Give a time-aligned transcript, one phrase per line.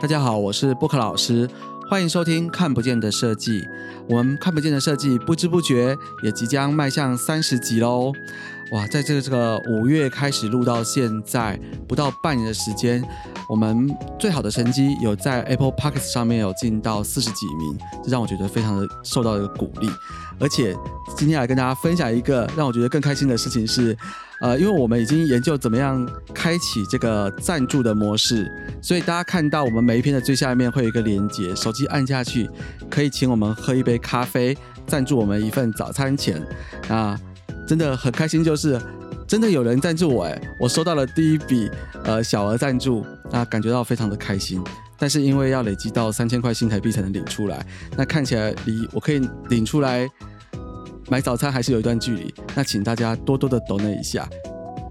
[0.00, 1.50] 大家好，我是布克老师，
[1.90, 3.62] 欢迎收听《看不见的设计》。
[4.08, 8.12] 我们看不见的设计，不知不觉也即将迈向三十集喽！
[8.70, 11.58] 哇，在这个这个五月开始录到现在，
[11.88, 13.02] 不到半年的时间，
[13.50, 19.90] 我们最好的成绩有在 Apple p o c k e t 上面有进到四十几名，这让我觉得非常的受到一个鼓励。
[20.38, 20.76] 而且
[21.16, 23.98] 今天来跟大家分享一个让我觉得更开心的事情是。
[24.40, 32.48] 呃，因为我们已经研究怎么样开启这个赞助的模式，所以大家看到我们每一篇的最下面会有一个连接，手机按下去
[32.88, 34.56] 可以请我们喝一杯咖啡，
[34.86, 36.40] 赞助我们一份早餐钱。
[36.88, 37.18] 啊，
[37.66, 38.80] 真的很开心，就是
[39.26, 41.68] 真的有人赞助我，哎，我收到了第一笔
[42.04, 44.62] 呃小额赞助，那感觉到非常的开心。
[45.00, 47.64] 但是因为要累积到三千块新台币才能领出来，
[47.96, 50.08] 那看起来离我可以领出来。
[51.10, 54.28] 买早餐还是有一段距离，那请大家多多的抖那一下。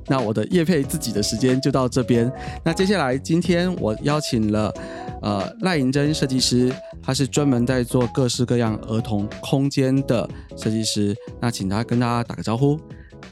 [0.09, 2.31] 那我的叶配自己的时间就到这边。
[2.63, 4.73] 那接下来今天我邀请了
[5.21, 11.13] 呃赖银珍设计师，他是专门在做各式各样儿童空间的设计师。
[11.41, 12.79] 那请他跟大家打个招呼。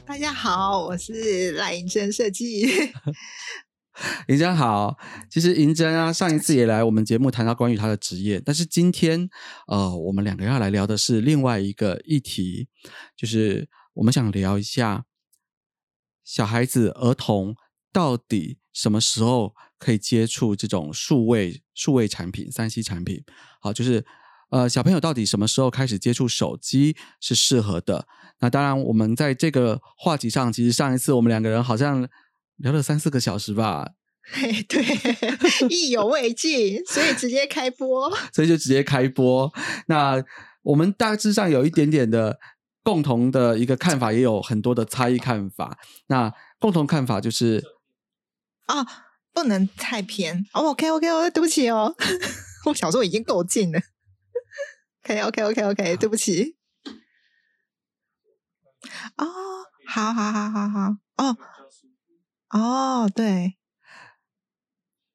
[0.04, 2.66] 大家好，我是赖银珍设计。
[4.28, 4.94] 银珍好，
[5.30, 9.28] 其实银珍啊，上一次也来我们节目谈到关于他的职业，但是今天
[9.68, 12.68] 呃，我们两个要来聊的是另外一个议题，
[13.16, 15.06] 就是我们想聊一下
[16.22, 17.56] 小孩子、儿童
[17.90, 23.24] 到底什么时候可以接触这种数位数位产品、三 C 产品？
[23.62, 24.04] 好，就是
[24.50, 28.06] 呃，小朋友到底什么时候开始接触手机是适合的？
[28.40, 32.06] 那当然，我们在这个话题上，其实上一次我们两个人好像。
[32.56, 34.82] 聊了三四个小时吧，嘿，对，
[35.68, 39.52] 意犹未尽，所以直接开播， 所以就直接开播。
[39.86, 40.24] 那
[40.62, 42.38] 我们大致上有一点点的
[42.82, 45.78] 共同的一个看法，也有很多的差异看法。
[46.08, 47.62] 那共同看法就是，
[48.66, 48.84] 啊，
[49.32, 50.46] 不能太偏。
[50.54, 51.94] 哦 OK，OK，OK，对不起哦，
[52.66, 53.78] 我小时候已经够近了。
[55.04, 56.56] OK，OK，OK，OK，对不起。
[59.16, 59.26] 哦，
[59.86, 61.36] 好好好好好，哦。
[62.50, 63.56] 哦，对，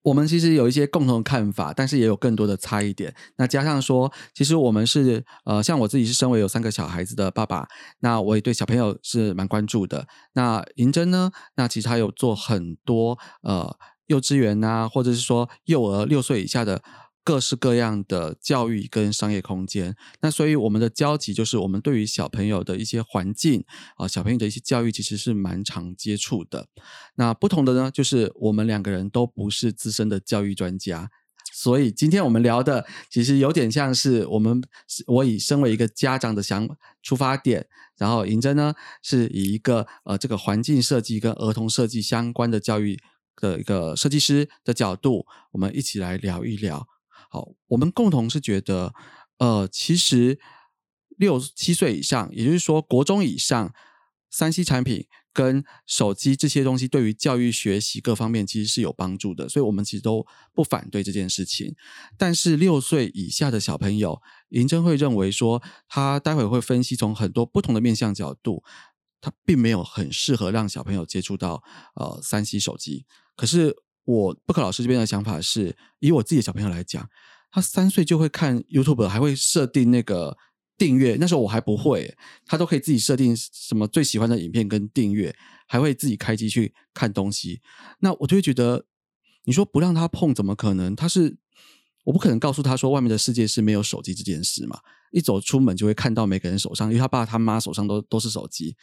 [0.03, 3.15] 我们其实有一些共同的看法，但是也有更多的差异点。
[3.37, 7.67] 那加上说，其实我们是呃，像我自己是身为有三个小孩子的爸爸，
[7.99, 10.07] 那我也对小朋友是蛮关注的。
[10.33, 13.77] 那银针呢，那其实他有做很多呃
[14.07, 16.81] 幼稚园啊，或者是说幼儿六岁以下的。
[17.23, 23.63] 各式各样的教育跟商业空间，那所以我们的交集就是我们对于小朋友的一些环境
[23.95, 26.67] 啊，小朋友的一些教育其实是蛮常接触的。
[27.15, 31.11] 那不同的呢，就是我们两个人都不是资深的教育专家，
[31.53, 34.59] 所以今天我们聊的其实有点像是我们
[35.05, 36.67] 我以身为一个家长的想
[37.03, 37.67] 出发点，
[37.97, 42.97] 然后银珍呢是以一个呃这个环境设计跟儿童设计相关的教育
[43.35, 46.87] 的一个设计师的角度，我们一起来聊一聊。
[47.33, 48.93] 好，我们共同是觉得，
[49.37, 50.37] 呃，其实
[51.15, 53.73] 六七岁以上，也就是说国中以上，
[54.29, 61.73] 三 C 产品跟手机这些东西，对于教育学习各方面其实是有帮助的，所以我们其实都不反对这件事情。
[62.17, 68.61] 但是六岁以下的小朋友，银珍会认为说，他待会会分析从很多不同的面向角度，
[69.21, 71.63] 他并没有很适合让小朋友接触到
[71.95, 73.05] 呃三 C 手机，
[73.37, 73.73] 可是。
[74.11, 77.07] 我布克老师这边的想法是，以我自己的小朋友来讲，
[77.51, 80.37] 他三岁就会看 YouTube，还会设定那个
[80.77, 81.17] 订阅。
[81.19, 85.35] 那时候我还不会，他都可以自己设定什么最喜欢的影片跟订阅，
[85.67, 87.61] 还会自己开机去看东西。
[87.99, 88.85] 那我就会觉得，
[89.45, 90.95] 你说不让他碰，怎么可能？
[90.95, 91.37] 他是
[92.03, 94.79] 我不可能告诉他说，外面的世界是没有手机这件事嘛。
[95.11, 98.75] 一走出门就会看到每个人手上，因为他爸他妈手上都都是手机，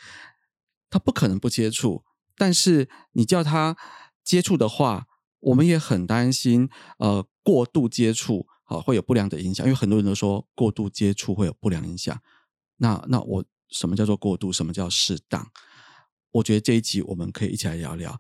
[0.88, 2.04] 他不可能不接触。
[2.36, 3.76] 但是你叫他
[4.22, 5.07] 接触的话，
[5.41, 6.69] 我们也很担心，
[6.99, 12.19] 呃，过度接触啊会有不良的影响，因为很多人都说过度接触会有不良影响。
[12.78, 14.52] 那那我什么叫做过度？
[14.52, 15.46] 什么叫适当？
[16.32, 18.19] 我觉得这一集我们可以一起来聊聊。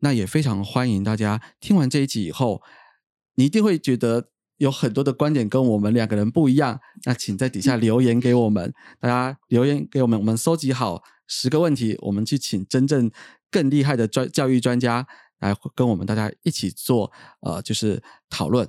[0.00, 2.62] 那也非常欢迎大家听完这一集以后，
[3.36, 4.28] 你一定会觉得
[4.58, 6.80] 有很多的观点跟我们两个人不一样。
[7.04, 13.10] 那请在底下留言给我们，大家留言给我们，我们收集好十个问题，我们去请真正
[13.50, 15.06] 更厉害的专教育专家。
[15.38, 18.68] 来跟我们大家一起做呃，就是讨论。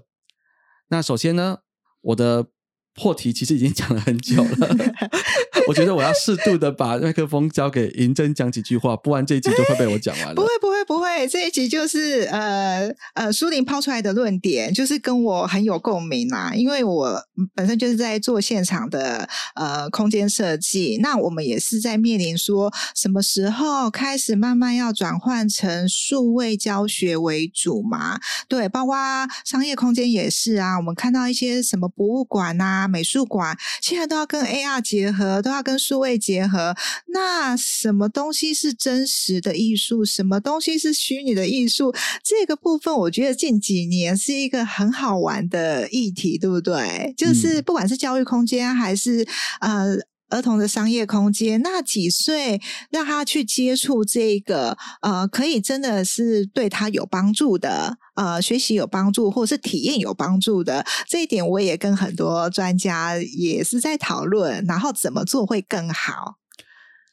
[0.87, 1.59] 那首先呢，
[2.01, 2.47] 我的
[2.97, 4.67] 破题其实已经讲了很久了，
[5.69, 10.33] 我觉得我要适度的把麦克风交给银珍讲几句话，不然这一集就会被我讲完了。
[10.33, 17.21] 不会，不会，不会，这一集就是呃呃，苏玲抛出来的论点，就是跟我很有共鸣啊，因为我
[17.53, 28.19] 本身就是在做现场的呃空间设计，那我们也是在面临说什么时候开始慢慢要转换成数位教学为主嘛？
[28.47, 28.95] 对，包括
[29.45, 36.75] 商业空间也是啊，我们看到一些什么博物馆啊、美术馆，现在都要跟 AR 结合，都要跟数位结合。
[37.07, 40.05] 那什么东西是真实的艺术？
[40.05, 41.93] 什么东西是虚拟的艺术？
[42.23, 47.13] 这个部分，我觉得近几年是一个很好玩的议题，对不对？
[47.17, 49.27] 就是不管是教育空间，还是
[49.61, 49.95] 呃
[50.29, 66.35] 儿童的商业空间，那几岁让他去接触这个呃，可以真的是对他有帮助的，呃，学习有帮助，或者是体验有帮助的这一点，我也跟很多专家也是在讨论，然后怎么做会更好。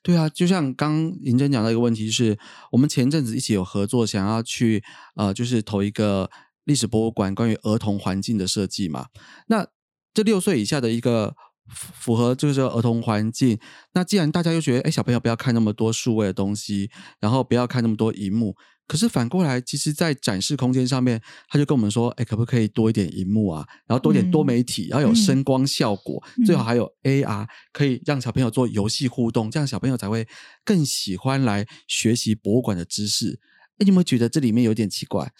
[0.02, 2.38] 对啊，就像刚银珍讲到一个问题，就是
[2.72, 4.84] 我们前阵子一起有合作，想要去
[5.16, 6.30] 呃，就是投一个
[6.64, 9.06] 历史博物馆关于儿童环境的设计嘛。
[9.46, 9.66] 那
[10.12, 11.34] 这六岁以下的一个
[11.68, 13.58] 符合就是儿童环境，
[13.94, 16.90] 那既然大家又觉得，哎，小朋友不要看那么多数位的东西，
[17.20, 18.54] 然后不要看那么多荧幕。
[18.86, 21.18] 可是反过来，其实，在展示空间上面，
[21.48, 23.66] 他就跟我们说：“哎，可不可以多一点荧幕啊？
[23.86, 30.28] 然后多点多媒体，然后有声光效果，最好还有 AR，可以让小朋友做游戏互动，这样小朋友才会
[30.66, 33.40] 更喜欢来学习博物馆的知识。”
[33.76, 35.32] 哎，你有没有觉得这里面有点奇怪？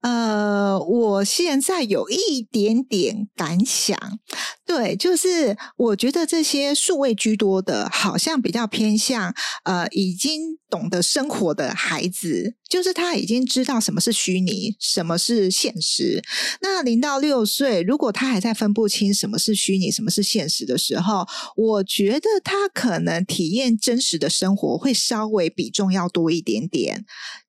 [0.00, 3.98] 呃，我现在有一点点感想，
[4.64, 16.22] 对，就是我觉得这些数位居多的，好像比较偏向呃，已经懂得生活的孩子，就是他已经知道什么是虚拟，什么是现实。
[16.60, 21.26] 那零到六岁，如果他还在分不清什么是虚拟，什么是现实的时候，
[21.56, 27.04] 我觉得他可能体验真实的生活会稍微比重要多一点点。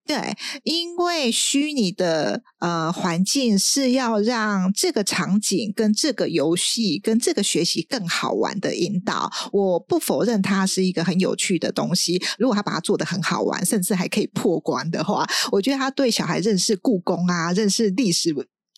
[0.05, 9.29] 对，因为虚拟的呃环境是要让这个场景跟这个游戏跟这个学习更好玩的引导。
[9.51, 12.23] 我不否认它是一个很有趣的东西。
[12.39, 18.33] 如果他把它做的很好玩，甚至还可以破关的话，我觉得他对小孩认识故宫啊、认识历史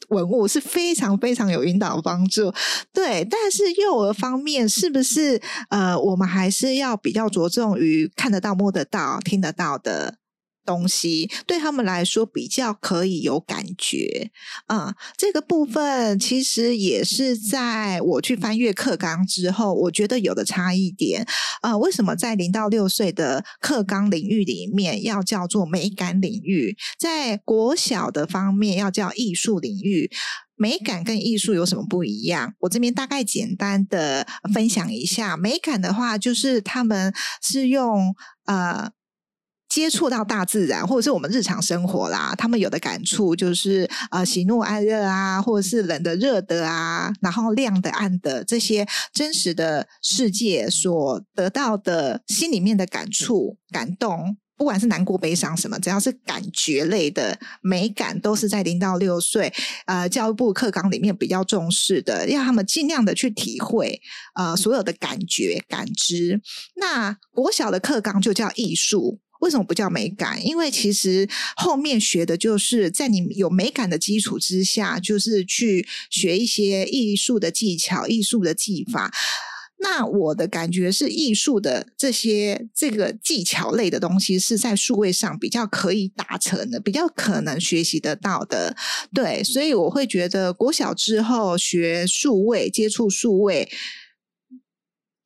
[0.10, 2.52] 文物是非常非常有引导帮助。
[2.92, 5.40] 对，但是幼儿方面是不是
[5.70, 10.18] 呃，我们还是要比较着重于看得到、摸得到、听得到的。
[10.66, 14.32] 东西对他们来说比较可以有感觉，
[14.68, 21.26] 嗯，这个部分其实也是在我去翻阅课纲之后，我觉得有的差异点。
[21.62, 30.12] 呃，为什么在零到六岁的课纲领域里面要叫做美感领域，在国小的方面要叫艺术领域？
[30.58, 32.54] 美感跟艺术有什么不一样？
[32.60, 35.36] 我这边大概简单的分享一下。
[35.36, 38.16] 美感的话，就是他们是用
[38.46, 38.90] 呃。
[39.75, 59.54] 接触到大自然，或者是我们日常生活啦，他们有的感触就是呃喜怒哀乐啊，或者是冷的热的啊，然后亮的暗的这些真实的世界所得到的心里面的感触、感动，不管是难过、悲伤什么，只要是感觉类的美感，都是在零到六岁
[59.88, 64.00] 呃教育部课纲里面比较重视的，让他们尽量的去体会
[64.36, 66.39] 呃所有的感觉、感知。
[66.77, 69.19] 那国小的课纲就叫艺术。
[69.46, 70.44] 为什么不叫美感？
[70.44, 79.14] 因为其实后面学的就是在你有美感的基础之下，就是去学一些艺术的技巧、艺术的技法。
[79.78, 88.75] 那我的感觉是，艺术的这些这个技巧类的东西是在数位上比较可以达成的，比较可能学习得到的。
[89.14, 93.70] 对，所以我会觉得国小之后学数位、接触数位。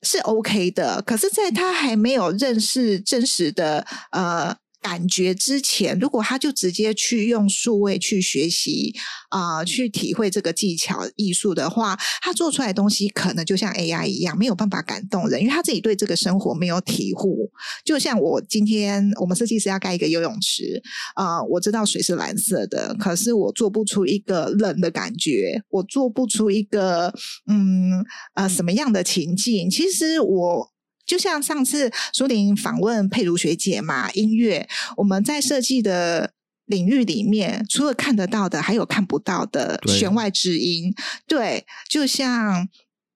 [0.02, 4.56] 是 OK 的，可是，在他还没有认识真实的呃。
[4.80, 8.94] 感觉之前，如果他就直接去用数位去学习
[9.28, 17.50] 啊，去体会这个技巧艺术的话，他做出来的东西可能就像 AI 一样，没有办法感动人，因为他自己对这个生活没有体悟。
[17.84, 20.82] 就像我今天，我们设计师要盖一个游泳池
[21.14, 27.12] 啊，我知道水是蓝色的，可是我做不出一个冷的感觉，我做不出一个
[27.46, 29.68] 嗯呃什么样的情境。
[29.68, 30.70] 其实我。
[31.10, 36.30] 就像上次苏玲访问佩如学姐嘛，音乐我们在设计的
[36.66, 40.94] 领域里面，除了看得到的，还有看不到的弦外之音。
[41.26, 42.68] 对，就像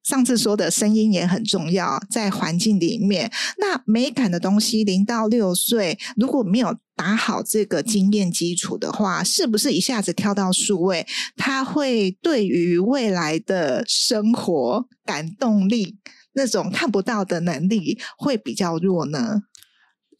[0.03, 15.99] 上次说的声音也很重要，在环境里面，那美感的东西，零到六岁如果没有打好这个经验基础的话，是不是一下子跳到数位，它会对于未来的生活感动力？
[16.35, 19.43] 那种看不到的能力会比较弱呢？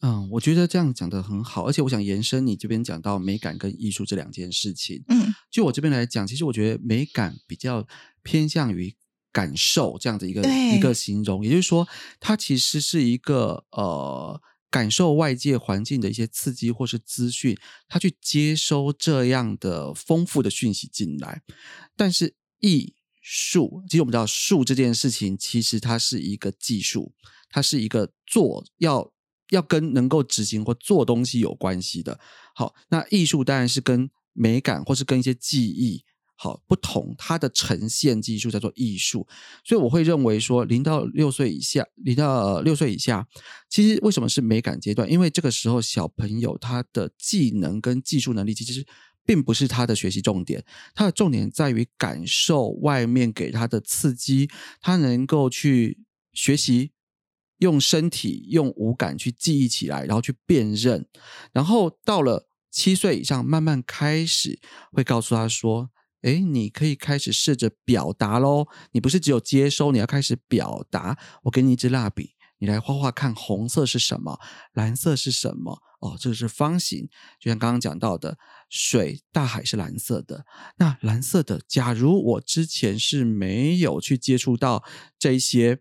[0.01, 5.03] 嗯，我觉得这样讲的很好，而且我想延伸你这边讲到美感跟艺术这两件事情。
[5.07, 7.87] 嗯，就我这边来讲，其实我觉得美感比较
[8.21, 8.95] 偏向于
[9.31, 10.41] 感受这样的一个
[10.75, 11.87] 一个形容，也就是说，
[12.19, 17.57] 它其实是一个呃感受外界环境的一些刺激或是资讯，
[17.87, 21.41] 它去接收这样的丰富的讯息进来。
[21.95, 22.94] 但是艺
[23.27, 27.11] 术，其实我们知道术这件事情，其实它是一个技术，
[27.49, 29.11] 它是一个做要
[29.49, 32.19] 要跟能够执行或做东西有关系的。
[32.53, 36.03] 好，那艺术当然是跟美感或是跟一些记忆
[36.35, 39.27] 好不同，它的呈现技术叫做艺术。
[39.63, 43.27] 所以我会认为说，零到六岁以下，零到六岁以下，
[43.69, 45.09] 其实为什么是美感阶段？
[45.09, 48.85] 因为这个时候小朋友他的技能跟技术能力其实
[49.25, 50.63] 并不是他的学习重点，
[50.93, 55.99] 他的重点在于感受外面给他的刺激，他能够去
[56.33, 56.91] 学习。
[57.59, 61.07] 用身体、用五感去记忆起来，然后去辨认，
[61.53, 64.59] 然后到了七岁以上，慢慢开始
[64.91, 65.89] 会告诉他说
[66.23, 68.67] ：“诶，你可以开始试着表达喽。
[68.91, 71.17] 你不是只有接收，你要开始表达。
[71.43, 74.37] 我给你一支蜡笔，你来画画看，红色是什么，
[74.73, 75.81] 蓝色是什么？
[76.01, 77.07] 哦，这是方形，
[77.39, 78.37] 就像刚刚讲到的，
[78.75, 80.45] 水、大海是蓝色的。
[80.75, 84.83] 那蓝色的，假如我之前是没有去接触到
[85.17, 85.79] 这一些。”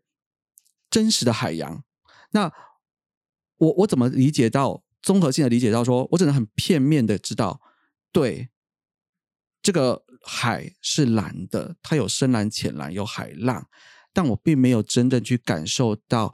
[0.90, 1.82] 真实的海洋，
[2.30, 2.52] 那
[3.56, 7.60] 我我怎么理解到综合性的理解到说，我只能很片面的知道，
[8.12, 8.50] 对
[9.60, 13.66] 这个海是蓝的，它有深蓝、浅蓝，有海浪，
[14.12, 16.32] 但我并没有真正去感受到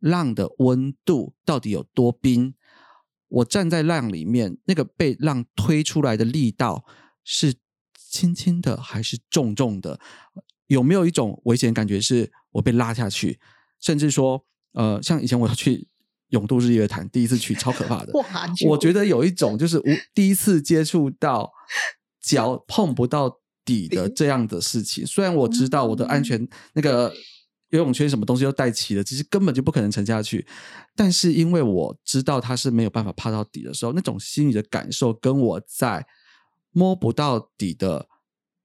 [0.00, 2.54] 浪的温度到底有多冰。
[3.28, 6.84] 我站在浪里面，那个被浪推出来的力道
[7.24, 7.54] 是
[7.96, 9.98] 轻轻的还是重重的？
[10.66, 13.38] 有没有一种危险感觉，是我被拉下去？
[13.80, 15.88] 甚至说，呃，像以前我要去
[16.30, 18.12] 永渡日月潭，第一次去超可怕的。
[18.18, 18.24] 哇！
[18.66, 21.52] 我觉得有一种就是无第一次接触到
[22.22, 25.06] 脚碰不到底的这样的事情。
[25.06, 27.12] 虽然我知道我的安全那个
[27.74, 30.46] 游泳圈什么东西都带齐了，其实根本就不可能沉下去。
[30.94, 36.06] 但是因为我知道它是没有办法趴到底的时候，那种心理的感受跟我在
[36.70, 38.06] 摸不到底的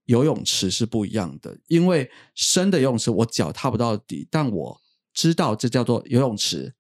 [0.06, 1.58] 游泳池是不一样的。
[1.68, 4.80] 因为深的游泳池我脚踏不到底，但我
[5.12, 6.76] 知道这叫做游泳池，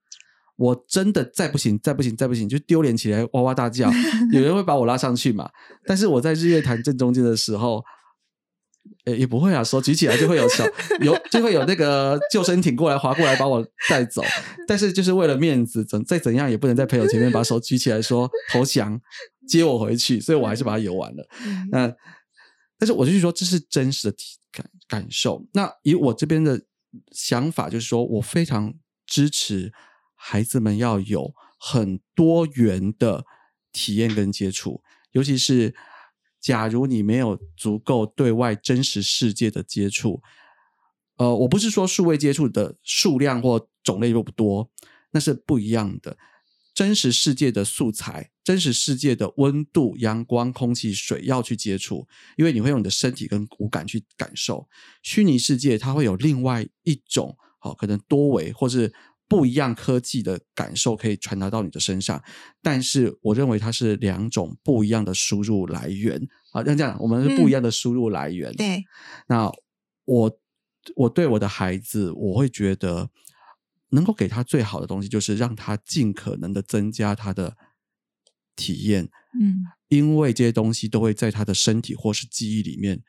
[0.55, 3.91] 我真的再不行，再不行，再不行，就丢脸起来哇哇大叫，
[4.31, 5.49] 有人会把我拉上去嘛？
[5.87, 7.83] 但是我在日月潭正中间的时候，
[9.05, 10.65] 呃，也不会啊，手举起来就会有小
[11.01, 14.21] 有就会有那个救生艇过来划过来把我带走，
[14.67, 18.99] 但是就是为了面子，怎再怎样也不能在朋友前面把手举起来说投降
[19.47, 21.27] 接我回去，所以我还是把它游完了。
[21.71, 21.87] 那
[22.77, 25.45] 但是我就说这是真实的体感感受。
[25.53, 26.61] 那以我这边的。
[27.11, 28.73] 想法就是说，我非常
[29.05, 29.71] 支持
[30.15, 33.23] 孩子们要有很多元的
[33.71, 34.81] 体验跟接触，
[35.11, 35.75] 尤其是
[36.39, 40.21] 假如你没有足够对外真实世界的接触，
[41.17, 44.69] 呃，我不是说数位接触的数量或种类又不多，
[45.11, 46.17] 那是不一样的。
[46.73, 54.69] 真实世界的素材，真实世界的温度、阳光、空气、水要去接触，因为你会用你的身体跟五感去感受。
[55.03, 58.93] 虚拟世界它会有另外一种，好可能多维或是
[59.29, 62.21] 不一样科技的感受可以传达到你的身上。
[62.61, 66.27] 但是我认为它是两种不一样的输入来源。
[66.51, 68.51] 好，像这样，我们是不一样的输入来源。
[68.55, 68.83] 对，
[69.27, 69.49] 那
[70.03, 70.39] 我
[70.95, 73.09] 我对我的孩子，我会觉得。
[73.91, 77.57] 能够给他最好的东西，就是让他尽可能的增加他的
[78.55, 79.09] 体验，
[79.41, 83.01] 嗯，因为这些东西都会在他的身体或是记忆里面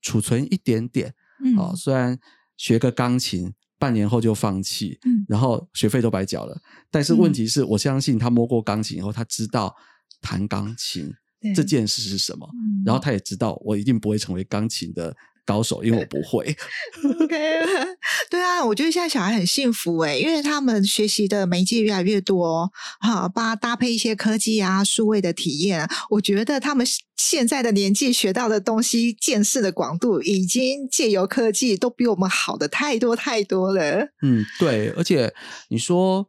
[0.00, 2.16] 储存一点点，嗯，哦，虽然
[2.56, 6.56] 学个钢琴半年后就放弃，嗯，然后学费都白缴了，
[6.88, 9.74] 但是问题是我相信他摸过钢琴以后，他知道
[10.20, 11.12] 弹钢琴
[11.52, 12.48] 这件事是什么，
[12.86, 15.12] 然后他也知道我一定不会成为钢琴的。
[15.44, 16.56] 高手，因为我不会。
[17.20, 17.36] OK，
[18.30, 22.70] 对啊，我觉得现在小孩很幸福哎，因为他们学习的媒介越来越多，
[23.00, 34.08] 哈，把搭配一些科技啊、数位的体验，我觉得他们现在的年纪学到的东西、见识的广度，已经借由科技都比我们好的太多太多了。
[34.22, 35.34] 嗯，对，而且
[35.68, 36.26] 你说，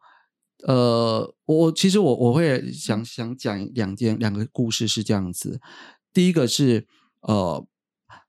[0.67, 5.61] 呃，我其实我我会想想讲两件两个故事是这样子，
[6.11, 6.87] 第一个是
[7.21, 7.67] 呃。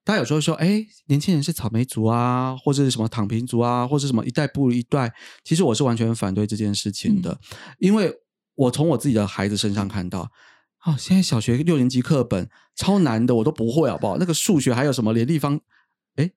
[0.05, 5.11] 大家有时候说，哎，年轻人是草莓族啊，或者是什么躺平族啊，或者什么一代不如一代。
[5.43, 7.39] 其实我是完全反对这件事情的，
[7.79, 8.13] 因为
[8.53, 10.31] 我从我自己的孩子身上看到，
[10.85, 14.17] 哦，现在小学六年级课本超难的，我都不会，好不好？
[14.19, 15.59] 那个数学还有什么联立方，
[16.17, 16.29] 哎，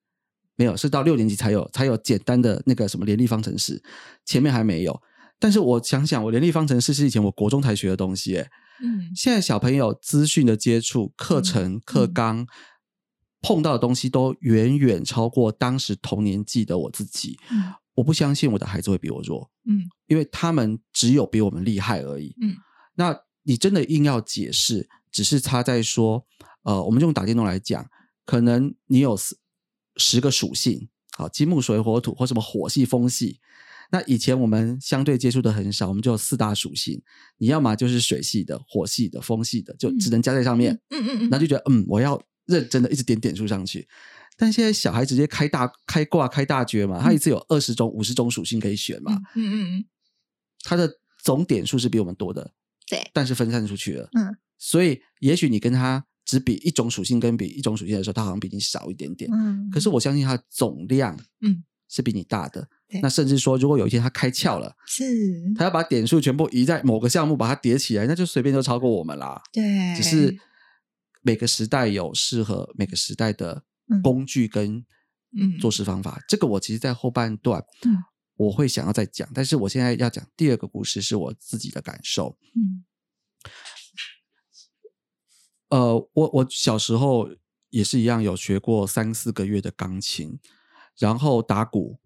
[0.57, 3.83] 没有，是到六年级才有才有简单的那个什么联立方程式，
[4.25, 4.99] 前面还没有。
[5.39, 8.49] 但是我想想，我联立方程式是以前我国中才学的东西，哎，
[8.83, 12.47] 嗯现在小朋友资讯的接触、课程、课纲、
[13.41, 17.39] 碰到的东西都远远超过当时同年纪的我自己。
[17.51, 22.33] 嗯我不相信我的孩子会比我弱，嗯因为他们只有比我们厉害而已。
[22.41, 22.55] 嗯，
[22.95, 26.25] 那你真的硬要解释，只是他在说，
[26.63, 27.91] 呃，我们用打电动来讲，
[28.25, 29.37] 可能你有十
[29.97, 33.41] 十个属性，好，金木水火土或什么火系风系。
[33.91, 37.03] 那以前我们相对接触的很少，我们就有四大属性，
[37.39, 40.81] 你要么就是水系的、火系的、风系的，就只能加在上面。
[40.91, 43.87] 嗯嗯嗯，那就觉得嗯，我要认真的一直点点数上去。
[44.37, 49.85] 但现在小孩直接开大开挂开大绝嘛，他一次有二十种、五十种属性可以选嘛，嗯嗯嗯，
[50.63, 50.89] 他的
[51.23, 52.53] 总点数是比我们多的，
[52.89, 54.09] 对，但是分散出去了。
[54.19, 59.29] 嗯，所以也许你跟他只比一种属性跟比一种属性的时候，他好像比你少一点点。
[59.33, 62.69] 嗯，可是我相信他的总量，嗯，是比你大的。
[62.89, 65.05] 对那甚至说，如果有一天他开窍了，是，
[65.55, 69.43] 他要把点数全部移在某个项目，把它叠起来，那就随便就超过我们啦。
[69.53, 69.63] 对，
[69.95, 70.39] 只是
[71.23, 74.85] 每个时代有适合每个时代的嗯工具跟
[75.37, 76.23] 嗯做事方法。
[76.29, 78.03] 这个我其实，在后半段，嗯
[78.37, 82.39] 我会想要再讲，但是我现在要讲第二个故事，是我自己的感受。
[82.55, 82.85] 嗯
[85.71, 87.29] 呃，我我小时候
[87.71, 90.39] 也是一样，有学过三四个月的钢琴，
[90.97, 91.99] 然后打鼓，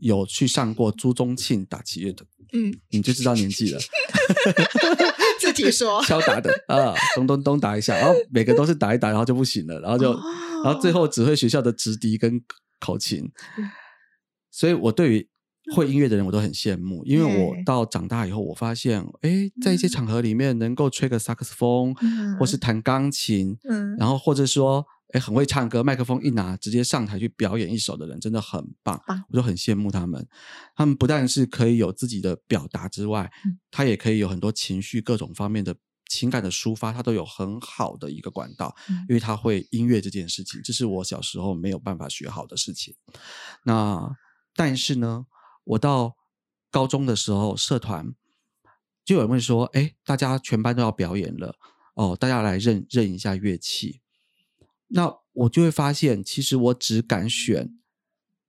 [0.00, 3.80] 有去上过朱宗庆打击乐的，嗯，你就知道年纪了。
[5.42, 10.12] 自己说， 敲打的啊，咚咚咚打一下，然后每个都是打一打， 然后就不行了，然后就，
[10.64, 12.40] 然后最后指挥学校的直笛跟
[12.80, 13.30] 口琴。
[13.58, 13.70] 嗯。
[14.50, 15.28] 所以我对于
[15.74, 22.36] 会音乐的人我都很羡慕，因为我到长大以后，我发现，哎，在一些场合里面能够吹个萨克斯风，嗯。
[22.36, 23.96] 或是弹钢琴，嗯。
[23.96, 30.26] 然后或者说，哎，很会唱歌，麦克风一拿直接上台去表演一首的人，真的很棒棒，我就很羡慕他们。
[30.74, 35.76] 他们不但是可以有自己的表达之外，嗯他也可以有很多情绪、各种方面的
[36.08, 42.94] 情感的抒发，他都有很好的一个管道，嗯因为他会音乐这件事情，这是我小时候没有办法学好的事情。
[43.64, 44.16] 那
[44.54, 45.26] 但是呢，
[45.64, 46.16] 我到
[46.70, 48.14] 高中的时候，社团
[49.04, 51.56] 就有人会说：“哎，大家全班都要表演了，
[51.94, 54.00] 哦，大家来认认一下乐器。”
[54.94, 57.78] 那我就会发现，其实我只敢选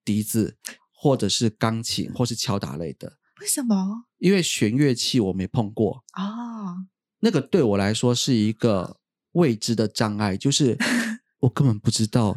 [0.04, 0.58] 笛子，
[0.92, 4.06] 或者是钢琴，或是敲打类的，为什么？
[4.18, 6.86] 因为弦乐器我没碰过，哦，
[7.20, 8.98] 那个对我来说是一个
[9.34, 10.78] 未知的障碍，就是
[11.40, 12.36] 我根本不知道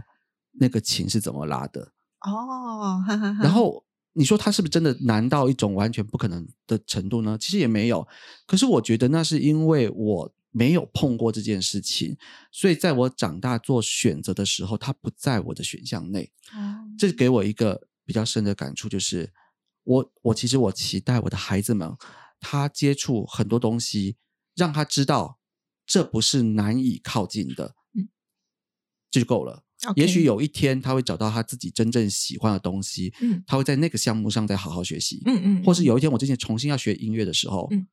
[0.60, 1.92] 那个琴是怎么拉的。
[2.20, 7.36] 哦，哈哈哈然后你说它是不是真的难到一种完全不可能的程度呢？
[7.38, 8.06] 其实也没有。
[8.46, 12.16] 可是我觉得那是因为我没有碰过这件事情，
[12.50, 16.32] 所以在我长大做选择的时候，它不在我的选项内。
[16.54, 16.88] 哦。
[16.98, 19.34] 这给我一个比较深的感触，就是
[19.84, 21.94] 我我其实我期待我的孩子们，
[22.40, 24.16] 他接触很多东西，
[24.54, 25.38] 让他知道
[25.84, 28.08] 这不是难以靠近的，嗯。
[29.10, 29.64] 这就够了。
[29.94, 33.44] 也许有一天他会找到他自己真正喜欢的东西，嗯。
[33.46, 37.86] 他会在那个项目上再好好学习，嗯嗯，或是有一天我之前重新要学音乐的时候，嗯。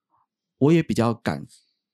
[0.60, 1.46] 我也比较敢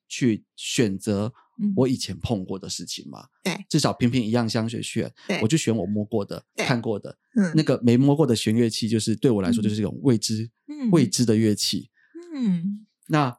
[0.10, 1.72] 去选择嗯。
[1.78, 3.65] 我以前碰过的事情嘛，对。
[3.69, 5.10] 至少平平一样香学选，
[5.41, 7.54] 我就选我摸过的、看过的，嗯。
[7.56, 9.63] 那个没摸过的弦乐器，就是对我来说嗯。
[9.63, 10.89] 就是一种未知、嗯。
[10.91, 11.89] 未知的乐器。
[12.36, 12.86] 嗯。
[13.08, 13.38] 那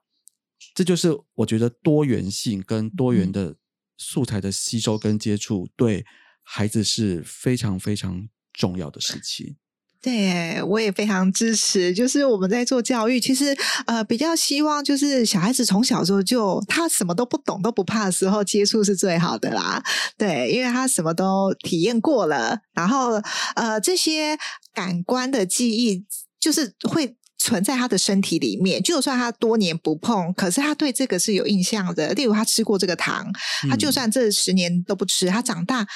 [0.75, 3.33] 这就是我觉得多元性跟多元嗯。
[3.33, 3.57] 的
[3.99, 6.07] 素材的吸收跟接触，对
[6.43, 9.57] 孩子是非常非常重要的事情。
[10.03, 11.93] 对，我也非常支持。
[11.93, 19.83] 就是我们在做教育，其实呃比较希望就是小孩子从小时候就他什么都不懂都不怕的时候接触是最好的啦。
[20.17, 23.21] 对，因为他什么都体验过了，然后
[23.57, 24.39] 呃这些
[24.73, 26.05] 感官的记忆
[26.41, 27.17] 就是会。
[27.43, 32.13] 存在他的身体里面，就算他多年不碰，可是他对这个是有印象的。
[32.13, 33.27] 例如，他吃过这个糖，
[33.71, 35.87] 他就嗯算这十年都不吃，他长大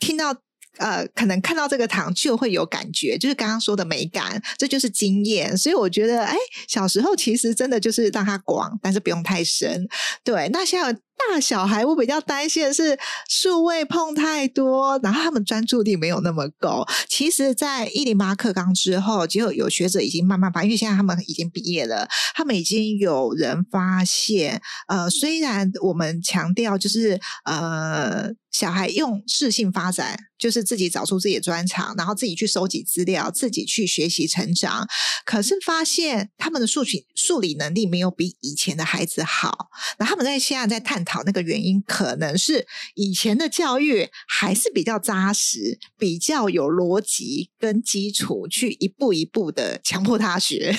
[0.00, 0.34] 听到
[0.78, 5.56] 呃，可能看到这个糖就会有感觉，就是刚刚说的美感，这就是经验。
[5.56, 6.36] 所以我觉得，哎，
[6.68, 9.86] 小时候其实真的就是让它广，但是不用太深。
[10.22, 12.98] 对，那现在大小孩，我比较担心的是
[13.28, 16.86] 数位碰太多，然后他们专注力没有那么够。
[17.08, 34.86] 其实，在一零八课纲之后，就有学者已经慢慢发，因为现在他们已经毕业了，他们已经有人发现，呃，虽然我们强调就是呃，小孩用适性发展，就是自己找出自己的专长，然后自己去收集资料，自己去学习成长，
[35.24, 39.70] 可是发现他们的数理数理能力没有比以前的孩子好。
[39.98, 50.74] 那他们在现在在探探讨那个原因，可能是以前的教育还是比较扎实，比较有逻辑跟基础，去一步一步的强迫他学。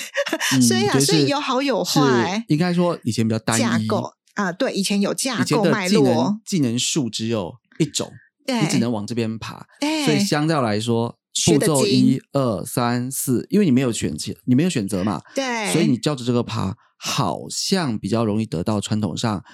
[0.66, 2.44] 所以啊，所以有好有坏。
[2.48, 8.12] 应该说以前比较单一架构啊，对，以前有架构脉络，技能技能树只有一种，
[8.46, 9.66] 你只能往这边爬，
[10.04, 11.18] 所以相较来说。
[11.44, 19.44] 步骤一二三四，因为你没有选择，你没有选择嘛，对，所以你照着这个爬，好像比较容易得到传统上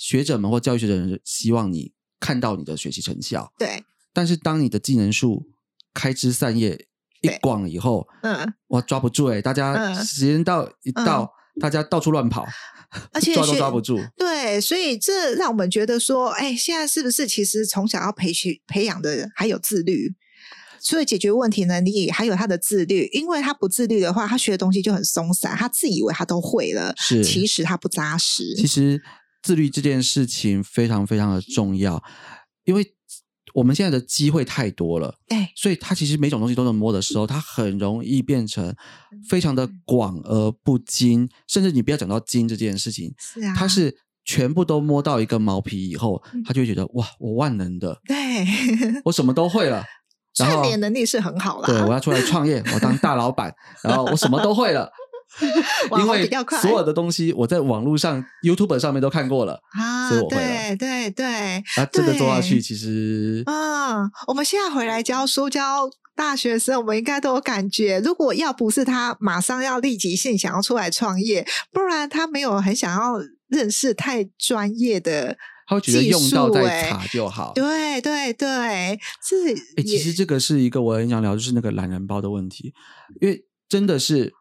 [0.00, 3.52] 学者们或教育学者人希望你看到你的学习成效。
[3.58, 3.84] 对，
[4.14, 5.50] 但是当你的技能树
[5.92, 6.86] 开枝散叶
[7.20, 12.46] 一广以后，嗯，哇抓不住哎，大家时间到一到，大家到处乱跑，
[13.12, 14.00] 而且 抓都抓不住。
[14.16, 20.14] 对，所以这让我们觉得说，哎，现在是不是其实从小要培训培养的还有自律？
[20.82, 23.06] 所以解决问题能力，还有他的自律。
[23.12, 28.54] 因为他不自律的话，他学的东西就很松散，他自以为他都会了，是其实他不扎实。
[28.56, 28.98] 其实
[29.42, 32.02] 自律这件事情非常非常的重要，
[32.64, 32.94] 因为
[33.54, 38.74] 我们现在的机会太多了，对，所以他其实每种东西都能摸的时候，他很容易变成
[39.28, 48.16] 非常的广而不精，甚至你不要讲到精这件事情，是啊，他是全部都摸到一个毛皮以后，他就会觉得哇，我万能的，对
[49.04, 49.84] 我什么都会了。
[50.32, 51.66] 串联能力是很好了。
[51.66, 54.88] 对，我要出来创业，我当大老板，然后我什么都会了，
[55.98, 56.28] 因为
[56.60, 60.42] 所有的东西我在网络上、YouTube 上面都看过了啊，所以我会了。
[60.42, 61.26] 对对对，
[61.76, 68.00] 啊，这个做下去其实嗯，我们现在回来教书教大学生，我们应该都有感觉。
[68.00, 75.36] 如果要不是他马上要立即性想要出来创业，不然他没有很想要认识太专业的。
[75.66, 77.52] 他会觉得用到再查就好。
[77.54, 79.54] 对对对，是。
[79.76, 82.74] 哎，其实这个是一个我很想聊，就是那个懒人包的问题。
[83.20, 84.34] 因为真的是，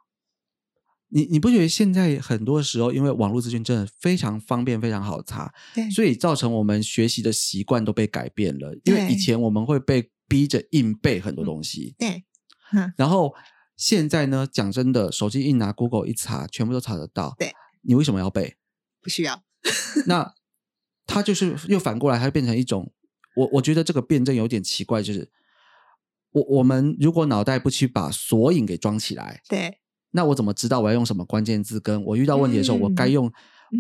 [1.10, 5.54] 你你不觉得现在很多时候，因为网络资讯真的非常方便、非常好查，
[5.94, 8.76] 所以造成我们学习的习惯都被改变了。
[8.84, 12.24] 因为以前我们会被逼着硬背很多东西，对。
[12.96, 13.34] 然后
[13.76, 17.36] 现在呢，讲真的，手机一拿，Google 一查，全部都查得到。
[17.38, 17.54] 对。
[17.82, 18.56] 你为什么要背？
[19.02, 19.44] 不需要。
[20.08, 20.36] 那。
[21.12, 22.94] 它就是又反过来，它变成一种
[23.36, 25.32] 我我觉得这个辩证有点奇怪，就是
[26.30, 29.80] 我我们如果脑袋不去把索引给装起来，对，
[30.12, 31.80] 那我怎么知道我要用什么关键字？
[31.80, 33.32] 跟我遇到问题的时候，我该用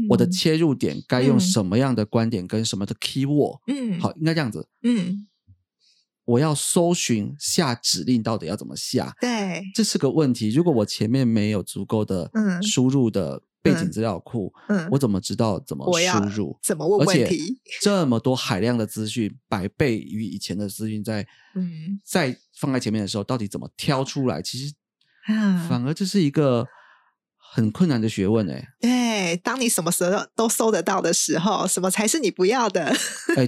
[0.09, 3.59] 我的切入点，该用什么样的观点跟什么的 key word？
[3.67, 4.67] 嗯，好，应该这样子。
[4.83, 5.27] 嗯，
[6.25, 9.15] 我要搜寻下指令到底要怎么下？
[9.19, 10.49] 对，这是个问题。
[10.49, 13.41] 如果我前面没有足够的输入的。
[13.61, 16.57] 背景资料库，嗯，我怎么知道怎么输入？
[16.63, 17.59] 怎么问问题？
[17.83, 24.41] 这么多海量的资讯，百倍于以前的资讯，在嗯，在放在前面的时候，到底怎么挑出来？
[24.41, 24.73] 其实
[25.29, 26.67] 啊，反而这是一个
[27.53, 28.67] 很困难的学问哎。
[28.79, 32.85] 对，当你什么时候都搜得到的时候，什么才是你不要的？
[33.37, 33.47] 哎，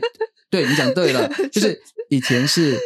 [0.50, 2.78] 对你讲对了， 就是以前是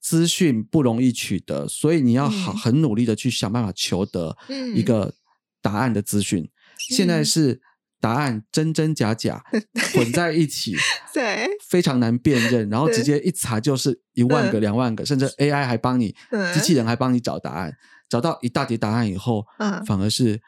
[0.00, 4.36] 资讯不容易取得，所以你要好很努力的去想办法求得
[4.74, 5.14] 一个
[5.60, 6.50] 答案的资讯。
[6.76, 7.60] 现在是
[8.00, 9.44] 答案真真假假
[9.94, 10.74] 混在一起，
[11.14, 12.68] 对，非常难辨认。
[12.68, 16.16] 然后直接一查就是一万个、两万个，甚至 AI 还帮你，
[16.52, 17.72] 机器人还帮你找答案。
[18.12, 20.42] 找到一大叠答案以后，嗯，反而是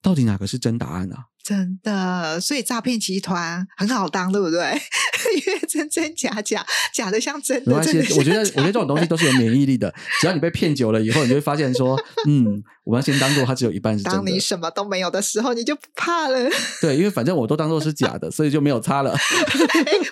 [0.00, 1.16] 到底哪个是真答案呢？
[1.42, 4.60] 真的，所以诈骗集团很好当，对不对？
[5.46, 7.70] 因为真真假假，假的像真的。
[7.70, 9.92] 没关系，我觉得，我觉得这种东西都是有免疫力的。
[10.20, 11.96] 只要你被骗久了以后，你就会发现说，
[12.28, 14.18] 嗯，我们要先当做它只有一半是真的。
[14.18, 16.50] 当你什么都没有的时候，你就不怕了。
[16.80, 19.16] 对，因为反正我都当做是假的，所以就没有差了。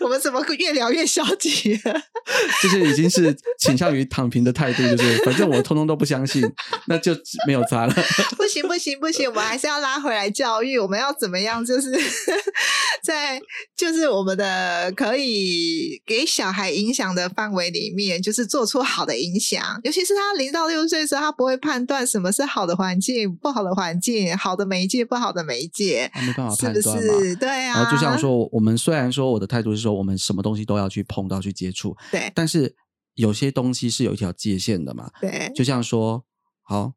[0.00, 1.78] 我们怎么越聊越消极？
[2.62, 6.42] 就是已经是倾向于躺平的态度，就是反正我通通都不相信，
[6.86, 7.12] 那就
[7.46, 7.94] 没有差了。
[8.36, 10.78] 不行，不行，不行，我们还是要拉回来教育。
[10.78, 11.64] 我们要怎么样？
[11.64, 11.92] 就是
[13.04, 13.40] 在
[13.76, 19.78] 就是我们的可以给小孩影响的范围里面，就是做出好的影响。
[19.84, 27.36] 尤其是他零到六岁的时候，他不会判断什么是好的环境、不好的环境、好的媒介、不好的媒介，没办法判断是。
[27.36, 27.74] 对啊。
[27.74, 32.32] 然后就像说，我们虽然说我的态度是说，我们什么东西都要去碰到、去接触，对。
[32.34, 32.74] 但是
[33.14, 35.10] 有些东西是有一条界限的嘛。
[35.20, 35.52] 对。
[35.54, 36.24] 就像说，
[36.62, 36.94] 好。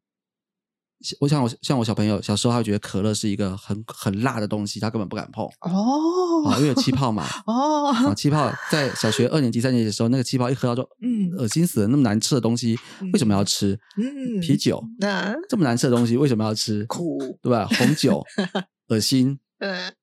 [1.20, 12.78] 我想，我像我小朋友小时候，他觉得可乐是一个很很辣的东西，他根本不敢碰哦，因为有气泡嘛 哦，啊，气泡在小学二年级、三年级的时候，那个气泡一喝到就嗯，恶心死了，那么难吃的东西
[13.14, 13.80] 为什么要吃？
[13.98, 16.86] 嗯，啤酒那这么难吃的东西为什么要吃？
[16.86, 17.68] 苦对吧？
[17.78, 18.24] 红酒
[18.90, 19.94] 恶心，嗯，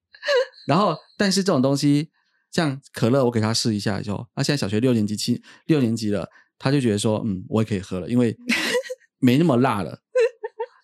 [0.67, 2.11] 然后但是这种东西
[2.53, 8.37] 像可乐，我给他试一下之后，他现在小学六年级七六年级了，他就觉得说，嗯，我也可以喝了，因为
[9.19, 9.99] 没那么辣了。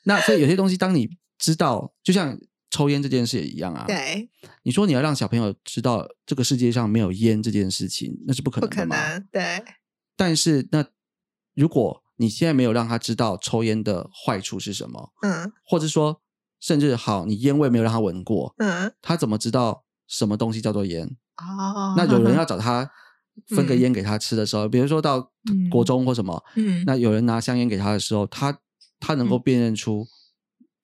[0.07, 2.39] 那所以有些东西，当你知道，就像
[2.71, 3.85] 抽烟这件事也一样啊。
[3.87, 4.29] 对，
[4.63, 9.09] 你说你要让小朋友知道这个世界上没有烟这件事情，那是不可不可能的嘛。
[9.13, 9.65] 能，对，
[10.17, 10.87] 但是那
[11.55, 16.23] 如果你现在没有让他知道抽烟的坏处是什么，嗯或者说
[16.61, 21.07] 甚至好，你烟味没有让他闻过，嗯，他怎么知道什么东西叫做烟？
[21.37, 22.91] 哦，那有人要找他
[23.55, 28.59] 分个嗯烟给他吃的时候，比如说到嗯国中或什么，嗯，那有人拿香烟给他的时候，他
[29.07, 30.07] 他能够嗯辨认出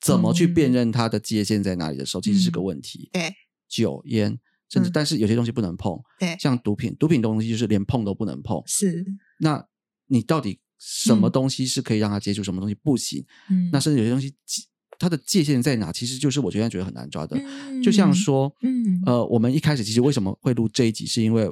[0.01, 3.09] 怎么去辨嗯认他的界限在哪里的时候，其实是个嗯问题。
[3.13, 3.33] 对
[3.69, 8.63] 酒、烟，甚至嗯但是有些东西不能碰，对像毒品，毒品东西就是连碰都不能碰。
[8.67, 9.05] 是，
[9.39, 9.67] 那
[10.07, 13.25] 你到底什么嗯东西是可以让他接触，什么东西不行？
[13.51, 14.63] 嗯，那甚至有些东西界
[14.99, 17.37] 它的界限在哪，其实就是我现在觉得很难抓的。
[17.37, 21.49] 嗯就像，说，嗯呃，我们一开始其实为什么会录这一集，是因为